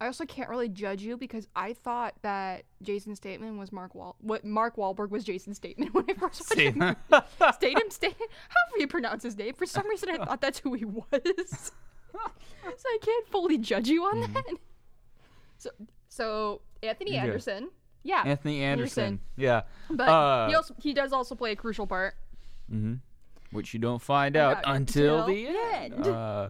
I 0.00 0.06
also 0.06 0.24
can't 0.24 0.48
really 0.48 0.70
judge 0.70 1.02
you 1.02 1.18
because 1.18 1.46
I 1.54 1.74
thought 1.74 2.14
that 2.22 2.64
Jason 2.80 3.14
Statham 3.14 3.58
was 3.58 3.70
Mark 3.70 3.94
Wal. 3.94 4.16
What 4.20 4.42
Mark 4.42 4.76
Wahlberg 4.76 5.10
was 5.10 5.22
Jason 5.22 5.52
Statham 5.52 5.88
when 5.92 6.06
I 6.08 6.14
first 6.14 6.40
watched 6.48 6.58
him. 6.58 6.96
Statham. 7.36 7.90
Statham. 7.90 8.26
However 8.48 8.78
you 8.78 8.86
pronounce 8.86 9.22
his 9.22 9.36
name. 9.36 9.52
For 9.52 9.66
some 9.66 9.86
reason, 9.86 10.08
I 10.08 10.24
thought 10.24 10.40
that's 10.40 10.60
who 10.60 10.72
he 10.72 10.86
was. 10.86 11.02
so 11.12 11.72
I 12.14 12.98
can't 13.02 13.28
fully 13.28 13.58
judge 13.58 13.88
you 13.88 14.04
on 14.04 14.20
that. 14.32 14.44
So, 15.60 15.70
so 16.08 16.60
Anthony 16.82 17.10
Okay. 17.12 17.18
Anderson. 17.18 17.70
Yeah, 18.02 18.22
Anthony 18.24 18.62
Anderson. 18.62 19.02
Anderson. 19.04 19.20
Yeah. 19.36 19.62
but 19.90 20.08
uh, 20.08 20.48
he 20.48 20.54
also 20.54 20.74
he 20.80 20.92
does 20.94 21.12
also 21.12 21.34
play 21.34 21.52
a 21.52 21.56
crucial 21.56 21.86
part. 21.86 22.14
hmm 22.68 22.94
Which 23.52 23.74
you 23.74 23.80
don't 23.80 24.00
find 24.00 24.36
out 24.36 24.58
out 24.64 24.76
until 24.76 25.20
until 25.20 25.26
the 25.26 25.44
the 25.46 25.58
end. 25.76 25.94
end. 25.94 26.06
Uh, 26.06 26.48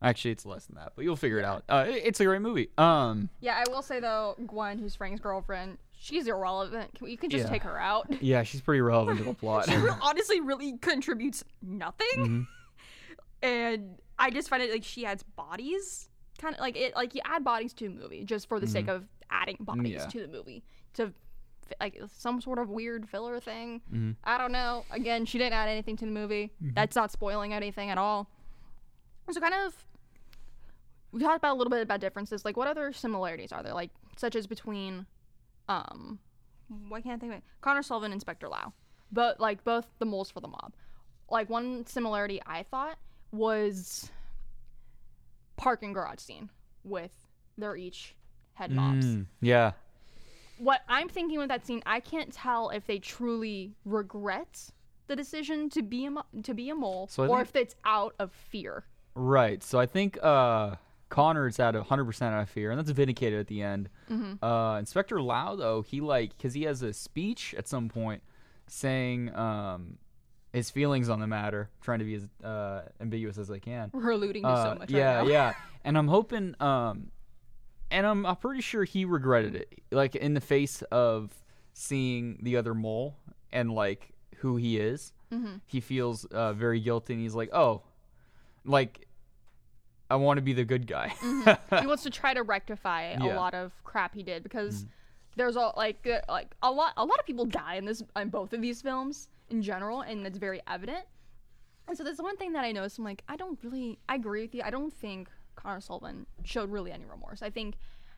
Actually, 0.00 0.30
it's 0.30 0.46
less 0.46 0.64
than 0.66 0.76
that, 0.76 0.92
but 0.94 1.04
you'll 1.04 1.16
figure 1.16 1.40
it 1.40 1.44
out. 1.44 1.64
Uh, 1.68 1.84
it- 1.88 2.02
it's 2.06 2.20
a 2.20 2.24
great 2.24 2.40
movie. 2.40 2.68
Um, 2.78 3.30
Yeah, 3.40 3.56
I 3.66 3.68
will 3.68 3.82
say 3.82 3.98
though, 3.98 4.36
Gwen, 4.46 4.78
who's 4.78 4.94
Frank's 4.94 5.20
girlfriend, 5.20 5.76
she's 5.98 6.28
irrelevant. 6.28 6.94
Can- 6.94 7.08
You 7.08 7.16
can 7.18 7.30
just 7.30 7.46
Yeah. 7.46 7.50
take 7.50 7.62
her 7.64 7.76
out. 7.80 8.06
yeah, 8.22 8.44
she's 8.44 8.60
pretty 8.60 8.80
relevant 8.80 9.18
to 9.18 9.24
the 9.24 9.34
plot. 9.34 9.68
she 9.68 9.76
re- 9.76 9.90
honestly 10.00 10.40
really 10.40 10.78
contributes 10.78 11.42
nothing. 11.62 12.06
Mm-hmm. 12.16 12.40
And 13.42 13.98
I 14.18 14.30
just 14.30 14.48
find 14.48 14.62
it 14.62 14.70
like 14.72 14.82
she 14.84 15.06
adds 15.06 15.22
bodies, 15.22 16.07
kind 16.38 16.54
of 16.54 16.60
like 16.60 16.76
it. 16.76 16.94
Like 16.96 17.14
you 17.14 17.20
add 17.24 17.44
bodies 17.44 17.72
to 17.74 17.86
a 17.86 17.90
movie 17.90 18.24
just 18.24 18.48
for 18.48 18.58
the 18.60 18.66
sake 18.66 18.88
of 18.88 19.04
adding 19.30 19.56
bodies 19.60 19.82
Mm-hmm. 19.82 19.92
Yeah. 20.00 20.06
to 20.06 20.20
the 20.20 20.28
movie 20.28 20.62
to 20.94 21.12
like 21.80 22.00
some 22.16 22.40
sort 22.40 22.58
of 22.58 22.70
weird 22.70 23.08
filler 23.08 23.40
thing. 23.40 23.82
Mm-hmm. 23.92 24.12
I 24.24 24.38
don't 24.38 24.52
know. 24.52 24.84
Again, 24.90 25.26
she 25.26 25.36
didn't 25.38 25.52
add 25.52 25.68
anything 25.68 25.96
to 25.98 26.04
the 26.06 26.10
movie. 26.10 26.50
That's 26.60 26.96
not 26.96 27.12
spoiling 27.12 27.52
anything 27.52 27.90
at 27.90 27.98
all. 27.98 28.30
So 29.30 29.40
kind 29.40 29.52
of 29.54 29.74
we 31.12 31.20
talked 31.20 31.36
about 31.38 31.54
a 31.54 31.58
little 31.58 31.70
bit 31.70 31.82
about 31.82 32.00
differences. 32.00 32.44
Like 32.44 32.56
what 32.56 32.68
other 32.68 32.92
similarities 32.92 33.52
are 33.52 33.62
there? 33.62 33.74
Like 33.74 33.90
such 34.16 34.34
as 34.36 34.46
between 34.46 35.06
um 35.68 36.18
why 36.88 37.00
can't 37.00 37.14
I 37.14 37.18
think 37.18 37.32
of 37.32 37.38
it? 37.38 37.44
Connor 37.60 37.82
Sullivan 37.82 38.06
and 38.06 38.14
Inspector 38.14 38.46
Lau. 38.48 38.72
But 39.12 39.40
like 39.40 39.64
both 39.64 39.86
the 39.98 40.06
moles 40.06 40.30
for 40.30 40.40
the 40.40 40.48
mob. 40.48 40.74
Like 41.30 41.50
one 41.50 41.84
similarity 41.86 42.40
I 42.46 42.62
thought 42.62 42.98
was 43.32 44.10
parking 45.58 45.92
garage 45.92 46.20
scene 46.20 46.48
with 46.84 47.10
their 47.58 47.76
each 47.76 48.14
head 48.54 48.70
mobs 48.70 49.04
Mm, 49.04 49.26
yeah. 49.42 49.72
what 50.58 50.80
I'm 50.88 51.08
thinking 51.08 51.38
with 51.38 51.48
that 51.48 51.66
scene, 51.66 51.82
I 51.84 52.00
can't 52.00 52.32
tell 52.32 52.70
if 52.70 52.86
they 52.86 52.98
truly 52.98 53.74
regret 53.84 54.70
the 55.08 55.14
decision 55.16 55.68
to 55.70 55.82
be 55.82 56.06
a 56.06 56.10
mo- 56.10 56.24
to 56.42 56.54
be 56.54 56.70
a 56.70 56.74
mole, 56.74 57.08
So 57.10 57.24
or 57.24 57.38
think- 57.38 57.48
if 57.48 57.56
it's 57.56 57.74
out 57.84 58.14
of 58.18 58.32
fear. 58.32 58.84
Right. 59.14 59.62
So 59.62 59.78
I 59.80 59.86
think 59.86 60.18
uh, 60.22 60.76
Connor's 61.08 61.58
at 61.58 61.74
100% 61.74 62.22
out 62.22 62.42
of 62.42 62.48
fear, 62.50 62.70
and 62.70 62.78
that's 62.78 62.90
vindicated 62.90 63.40
at 63.40 63.46
the 63.48 63.62
end. 63.62 63.88
Uh, 64.42 64.76
Inspector 64.78 65.20
Lau, 65.20 65.56
though, 65.56 65.82
he 65.82 66.00
like, 66.00 66.36
because 66.36 66.54
he 66.54 66.62
has 66.64 66.82
a 66.82 66.92
speech 66.92 67.54
at 67.58 67.66
some 67.66 67.88
point 67.88 68.22
saying 68.68 69.34
um, 69.34 69.98
his 70.52 70.70
feelings 70.70 71.08
on 71.08 71.20
the 71.20 71.26
matter, 71.26 71.68
trying 71.80 71.98
to 71.98 72.04
be 72.04 72.14
as 72.14 72.26
uh, 72.44 72.82
ambiguous 73.00 73.36
as 73.38 73.50
I 73.50 73.58
can. 73.58 73.90
We're 73.92 74.10
alluding 74.12 74.42
to 74.44 74.48
Uh, 74.48 74.72
so 74.74 74.78
much. 74.78 74.90
yeah, 74.90 75.16
right 75.18 75.24
now. 75.26 75.30
yeah. 75.30 75.52
And 75.84 75.96
I'm 75.96 76.08
hoping, 76.08 76.54
um, 76.60 77.10
and 77.90 78.06
I'm, 78.06 78.26
I'm 78.26 78.36
pretty 78.36 78.60
sure 78.60 78.84
he 78.84 79.04
regretted 79.04 79.54
it, 79.56 79.80
like 79.90 80.16
in 80.16 80.34
the 80.34 80.40
face 80.40 80.82
of 80.90 81.32
seeing 81.72 82.38
the 82.42 82.56
other 82.56 82.74
mole 82.74 83.16
and 83.52 83.72
like 83.72 84.10
who 84.38 84.56
he 84.56 84.78
is. 84.78 85.12
Mm-hmm. 85.32 85.56
He 85.66 85.80
feels 85.80 86.24
uh, 86.26 86.52
very 86.52 86.80
guilty, 86.80 87.14
and 87.14 87.22
he's 87.22 87.34
like, 87.34 87.50
oh, 87.54 87.82
like 88.64 89.06
I 90.10 90.16
want 90.16 90.38
to 90.38 90.42
be 90.42 90.52
the 90.52 90.64
good 90.64 90.86
guy. 90.86 91.08
he 91.80 91.86
wants 91.86 92.02
to 92.02 92.10
try 92.10 92.34
to 92.34 92.42
rectify 92.42 93.02
a 93.12 93.24
Yeah. 93.24 93.36
lot 93.36 93.54
of 93.54 93.72
crap 93.84 94.14
he 94.14 94.22
did 94.22 94.42
because 94.42 94.84
there's 95.36 95.56
a 95.56 95.72
like 95.76 96.06
uh, 96.06 96.20
like 96.32 96.54
a 96.62 96.70
lot 96.70 96.92
a 96.96 97.04
lot 97.04 97.18
of 97.18 97.24
people 97.26 97.44
die 97.46 97.76
in 97.76 97.84
this 97.84 98.02
in 98.16 98.28
both 98.30 98.52
of 98.52 98.60
these 98.60 98.82
films 98.82 99.28
in 99.50 99.62
general, 99.62 100.02
and 100.02 100.26
it's 100.26 100.38
very 100.38 100.60
evident. 100.66 101.04
And 101.86 101.96
so 101.96 102.04
there's 102.04 102.18
one 102.18 102.36
thing 102.36 102.52
that 102.52 102.64
I 102.64 102.72
noticed. 102.72 102.98
I'm 102.98 103.04
like, 103.04 103.22
I 103.28 103.36
don't 103.36 103.58
really. 103.62 103.98
I 104.08 104.16
agree 104.16 104.42
with 104.42 104.54
you. 104.54 104.62
I 104.62 104.70
don't 104.70 104.92
think 104.92 105.28
Connor 105.56 105.80
Sullivan 105.80 106.26
showed 106.44 106.70
really 106.70 106.92
any 106.92 107.04
remorse. 107.06 107.42
I 107.42 107.50
think 107.50 107.76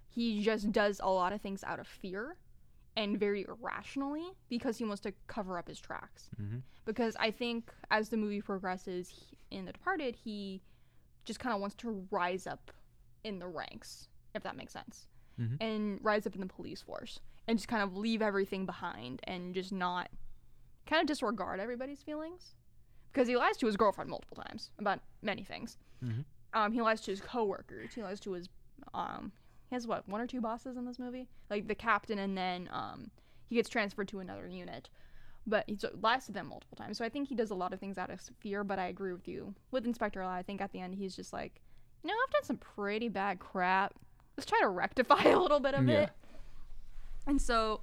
he 0.08 0.42
just 0.42 0.72
does 0.72 1.00
a 1.02 1.08
lot 1.08 1.32
of 1.32 1.40
things 1.40 1.62
out 1.64 1.78
of 1.78 1.86
fear 1.86 2.36
and 2.96 3.18
very 3.18 3.46
irrationally 3.48 4.32
because 4.48 4.76
he 4.76 4.84
wants 4.84 5.00
to 5.02 5.12
cover 5.28 5.56
up 5.56 5.68
his 5.68 5.80
tracks. 5.80 6.28
Mm-hmm. 6.40 6.58
Because 6.84 7.16
I 7.20 7.30
think 7.30 7.70
as 7.90 8.08
the 8.08 8.16
movie 8.16 8.40
progresses 8.40 9.08
he, 9.08 9.38
in 9.56 9.64
The 9.64 9.72
Departed, 9.72 10.16
he 10.16 10.62
just 11.24 11.38
kind 11.38 11.54
of 11.54 11.60
wants 11.60 11.76
to 11.76 12.06
rise 12.10 12.46
up 12.46 12.72
in 13.22 13.38
the 13.38 13.46
ranks, 13.46 14.08
if 14.34 14.42
that 14.42 14.56
makes 14.56 14.72
sense, 14.72 15.06
mm-hmm. 15.40 15.62
and 15.62 15.98
rise 16.02 16.26
up 16.26 16.34
in 16.34 16.40
the 16.40 16.46
police 16.46 16.82
force 16.82 17.20
and 17.46 17.58
just 17.58 17.68
kind 17.68 17.82
of 17.82 17.96
leave 17.96 18.22
everything 18.22 18.66
behind 18.66 19.20
and 19.24 19.54
just 19.54 19.72
not 19.72 20.08
kind 20.86 21.00
of 21.00 21.06
disregard 21.06 21.60
everybody's 21.60 22.02
feelings 22.02 22.54
because 23.12 23.28
he 23.28 23.36
lies 23.36 23.56
to 23.58 23.66
his 23.66 23.76
girlfriend 23.76 24.10
multiple 24.10 24.36
times 24.42 24.70
about 24.78 25.00
many 25.22 25.42
things. 25.44 25.78
Um, 26.54 26.72
he 26.72 26.80
lies 26.80 27.00
to 27.02 27.10
his 27.10 27.20
coworkers. 27.20 27.94
He 27.94 28.02
lies 28.02 28.18
to 28.20 28.32
his 28.32 28.48
um, 28.94 29.32
he 29.68 29.76
has 29.76 29.86
what 29.86 30.08
one 30.08 30.20
or 30.20 30.26
two 30.26 30.40
bosses 30.40 30.76
in 30.76 30.84
this 30.86 30.98
movie, 30.98 31.28
like 31.50 31.68
the 31.68 31.74
captain, 31.74 32.18
and 32.18 32.36
then 32.36 32.68
um, 32.72 33.10
he 33.48 33.54
gets 33.56 33.68
transferred 33.68 34.08
to 34.08 34.18
another 34.20 34.48
unit. 34.48 34.88
But 35.46 35.64
he 35.68 35.78
lies 36.00 36.26
to 36.26 36.32
them 36.32 36.48
multiple 36.48 36.76
times. 36.76 36.98
So 36.98 37.04
I 37.04 37.08
think 37.08 37.28
he 37.28 37.34
does 37.34 37.50
a 37.50 37.54
lot 37.54 37.72
of 37.72 37.80
things 37.80 37.98
out 37.98 38.10
of 38.10 38.20
fear. 38.40 38.62
But 38.64 38.78
I 38.78 38.86
agree 38.88 39.12
with 39.12 39.26
you 39.28 39.54
with 39.70 39.84
Inspector 39.86 40.22
Lau. 40.22 40.30
I 40.30 40.42
think 40.42 40.60
at 40.60 40.72
the 40.72 40.80
end 40.80 40.94
he's 40.96 41.14
just 41.16 41.32
like, 41.32 41.60
you 42.02 42.08
know, 42.08 42.14
I've 42.26 42.32
done 42.32 42.44
some 42.44 42.56
pretty 42.56 43.08
bad 43.08 43.38
crap. 43.38 43.94
Let's 44.36 44.46
try 44.48 44.60
to 44.60 44.68
rectify 44.68 45.22
a 45.24 45.38
little 45.38 45.60
bit 45.60 45.74
of 45.74 45.86
Yeah. 45.88 46.00
it. 46.02 46.10
And 47.26 47.40
so, 47.40 47.82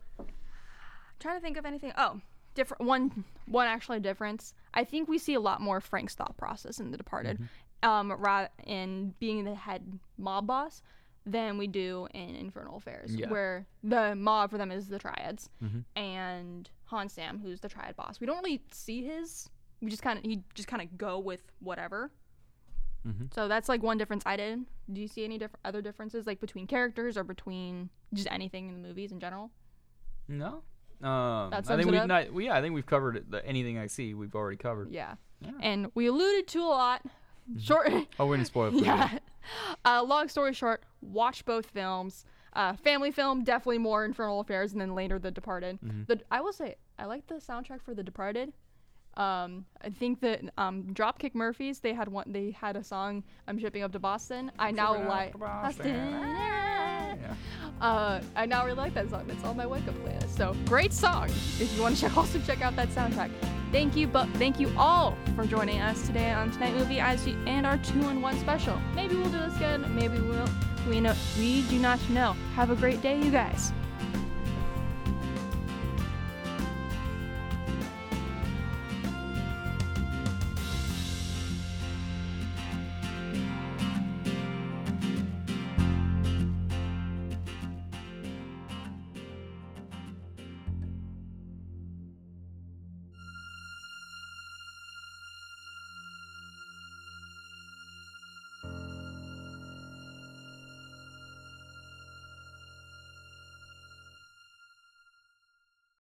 trying 1.19 1.35
to 1.37 1.41
think 1.41 1.57
of 1.57 1.65
anything. 1.65 1.93
Oh, 1.97 2.19
different 2.57 2.83
one. 2.83 3.23
One 3.45 3.67
actually 3.67 4.01
difference. 4.01 4.53
I 4.73 4.83
think 4.83 5.07
we 5.07 5.17
see 5.17 5.35
a 5.35 5.39
lot 5.39 5.61
more 5.61 5.79
Frank's 5.79 6.15
thought 6.15 6.35
process 6.35 6.79
in 6.81 6.91
The 6.91 6.97
Departed, 6.97 7.37
mm-hmm. 7.37 7.89
um, 7.89 8.11
ra- 8.11 8.49
in 8.65 9.13
being 9.19 9.45
the 9.45 9.55
head 9.55 9.99
mob 10.17 10.47
boss, 10.47 10.81
than 11.25 11.57
we 11.57 11.67
do 11.67 12.07
in 12.13 12.35
Infernal 12.35 12.77
Affairs, 12.77 13.15
Yeah. 13.15 13.29
where 13.29 13.65
the 13.83 14.15
mob 14.15 14.51
for 14.51 14.57
them 14.57 14.71
is 14.71 14.87
the 14.87 14.99
Triads, 14.99 15.49
mm-hmm. 15.63 15.79
and 15.97 16.69
Hon 16.85 17.07
Sam, 17.09 17.39
who's 17.39 17.61
the 17.61 17.69
Triad 17.69 17.95
boss. 17.95 18.19
We 18.19 18.27
don't 18.27 18.43
really 18.43 18.61
see 18.71 19.05
his. 19.05 19.49
We 19.81 19.89
just 19.89 20.01
kind 20.01 20.17
of 20.19 20.25
he 20.25 20.41
just 20.55 20.67
kind 20.67 20.81
of 20.81 20.97
go 20.97 21.19
with 21.19 21.41
whatever. 21.59 22.11
Mm-hmm. 23.07 23.25
So 23.33 23.47
that's 23.47 23.69
like 23.69 23.83
one 23.83 23.97
difference 23.97 24.23
I 24.25 24.35
did. 24.35 24.65
Do 24.91 24.99
you 24.99 25.07
see 25.07 25.23
any 25.23 25.37
different 25.37 25.61
other 25.63 25.81
differences 25.81 26.25
like 26.25 26.41
between 26.41 26.67
characters 26.67 27.17
or 27.17 27.23
between 27.23 27.89
just 28.13 28.27
anything 28.31 28.67
in 28.67 28.81
the 28.81 28.87
movies 28.87 29.11
in 29.11 29.19
general? 29.19 29.51
no. 30.27 30.63
Um, 31.01 31.51
That 31.51 31.69
I 31.69 31.75
think 31.75 31.87
it 31.87 31.91
we've 31.91 32.01
up? 32.01 32.07
not. 32.07 32.31
Well, 32.33 32.41
yeah, 32.41 32.55
I 32.55 32.61
think 32.61 32.73
we've 32.73 32.85
covered 32.85 33.17
it, 33.17 33.29
the, 33.31 33.45
anything 33.45 33.77
I 33.77 33.87
see. 33.87 34.13
We've 34.13 34.33
already 34.33 34.57
covered. 34.57 34.91
Yeah. 34.91 35.15
Yeah. 35.41 35.51
And 35.61 35.91
we 35.93 36.07
alluded 36.07 36.47
to 36.49 36.59
a 36.61 36.65
lot. 36.65 37.05
Short. 37.59 37.91
Oh, 38.19 38.25
we 38.25 38.37
didn't 38.37 38.47
spoil 38.47 38.75
it. 38.77 38.83
yeah. 38.85 39.19
Uh, 39.85 40.03
long 40.03 40.27
story 40.27 40.53
short, 40.53 40.83
watch 41.01 41.45
both 41.45 41.67
films. 41.67 42.25
Uh, 42.53 42.73
family 42.73 43.11
film, 43.11 43.43
definitely 43.43 43.77
more 43.77 44.03
Infernal 44.03 44.39
Affairs, 44.39 44.71
and 44.71 44.81
then 44.81 44.95
later 44.95 45.19
The 45.19 45.29
Departed. 45.31 45.77
The 46.07 46.19
I 46.31 46.41
will 46.41 46.51
say, 46.53 46.75
I 46.97 47.05
like 47.05 47.27
the 47.27 47.35
soundtrack 47.35 47.81
for 47.83 47.93
The 47.93 48.03
Departed. 48.03 48.51
Um, 49.15 49.65
I 49.81 49.89
think 49.89 50.21
that 50.21 50.41
um, 50.57 50.83
Dropkick 50.93 51.33
Murphys 51.35 51.79
they 51.79 51.93
had 51.93 52.07
one. 52.07 52.31
They 52.31 52.51
had 52.51 52.75
a 52.75 52.83
song. 52.83 53.23
I'm 53.47 53.57
shipping 53.59 53.83
up 53.83 53.91
to 53.93 53.99
Boston. 53.99 54.51
I 54.59 54.71
now 54.71 54.93
Shipping 54.93 55.05
up 55.05 55.09
like 55.09 55.31
to 55.33 55.37
Boston. 55.37 55.95
Uh, 57.81 58.21
I 58.35 58.45
now 58.45 58.65
really 58.65 58.77
like 58.77 58.93
that 58.95 59.09
song. 59.09 59.25
It's 59.29 59.43
on 59.43 59.57
my 59.57 59.67
wake 59.67 59.87
up 59.87 59.95
playlist. 59.95 60.35
So 60.35 60.55
great 60.65 60.93
song. 60.93 61.29
If 61.59 61.75
you 61.75 61.81
want 61.81 61.95
to 61.95 62.01
check, 62.07 62.17
also 62.17 62.39
check 62.39 62.61
out 62.61 62.75
that 62.75 62.89
soundtrack. 62.89 63.31
Thank 63.71 63.95
you, 63.95 64.07
but 64.07 64.27
thank 64.35 64.59
you 64.59 64.71
all 64.77 65.17
for 65.35 65.45
joining 65.45 65.81
us 65.81 66.07
today 66.07 66.31
on 66.31 66.51
Tonight 66.51 66.73
Movie 66.73 66.99
as 66.99 67.27
and 67.45 67.65
our 67.65 67.77
two 67.79 68.09
in 68.09 68.21
one 68.21 68.39
special. 68.39 68.79
Maybe 68.95 69.15
we'll 69.15 69.29
do 69.29 69.39
this 69.39 69.55
again. 69.57 69.93
Maybe 69.93 70.19
we'll. 70.19 70.47
We 70.87 71.01
know. 71.01 71.13
We 71.37 71.63
do 71.63 71.77
not 71.79 71.99
know. 72.09 72.33
Have 72.55 72.71
a 72.71 72.75
great 72.75 73.01
day, 73.01 73.21
you 73.21 73.29
guys. 73.29 73.73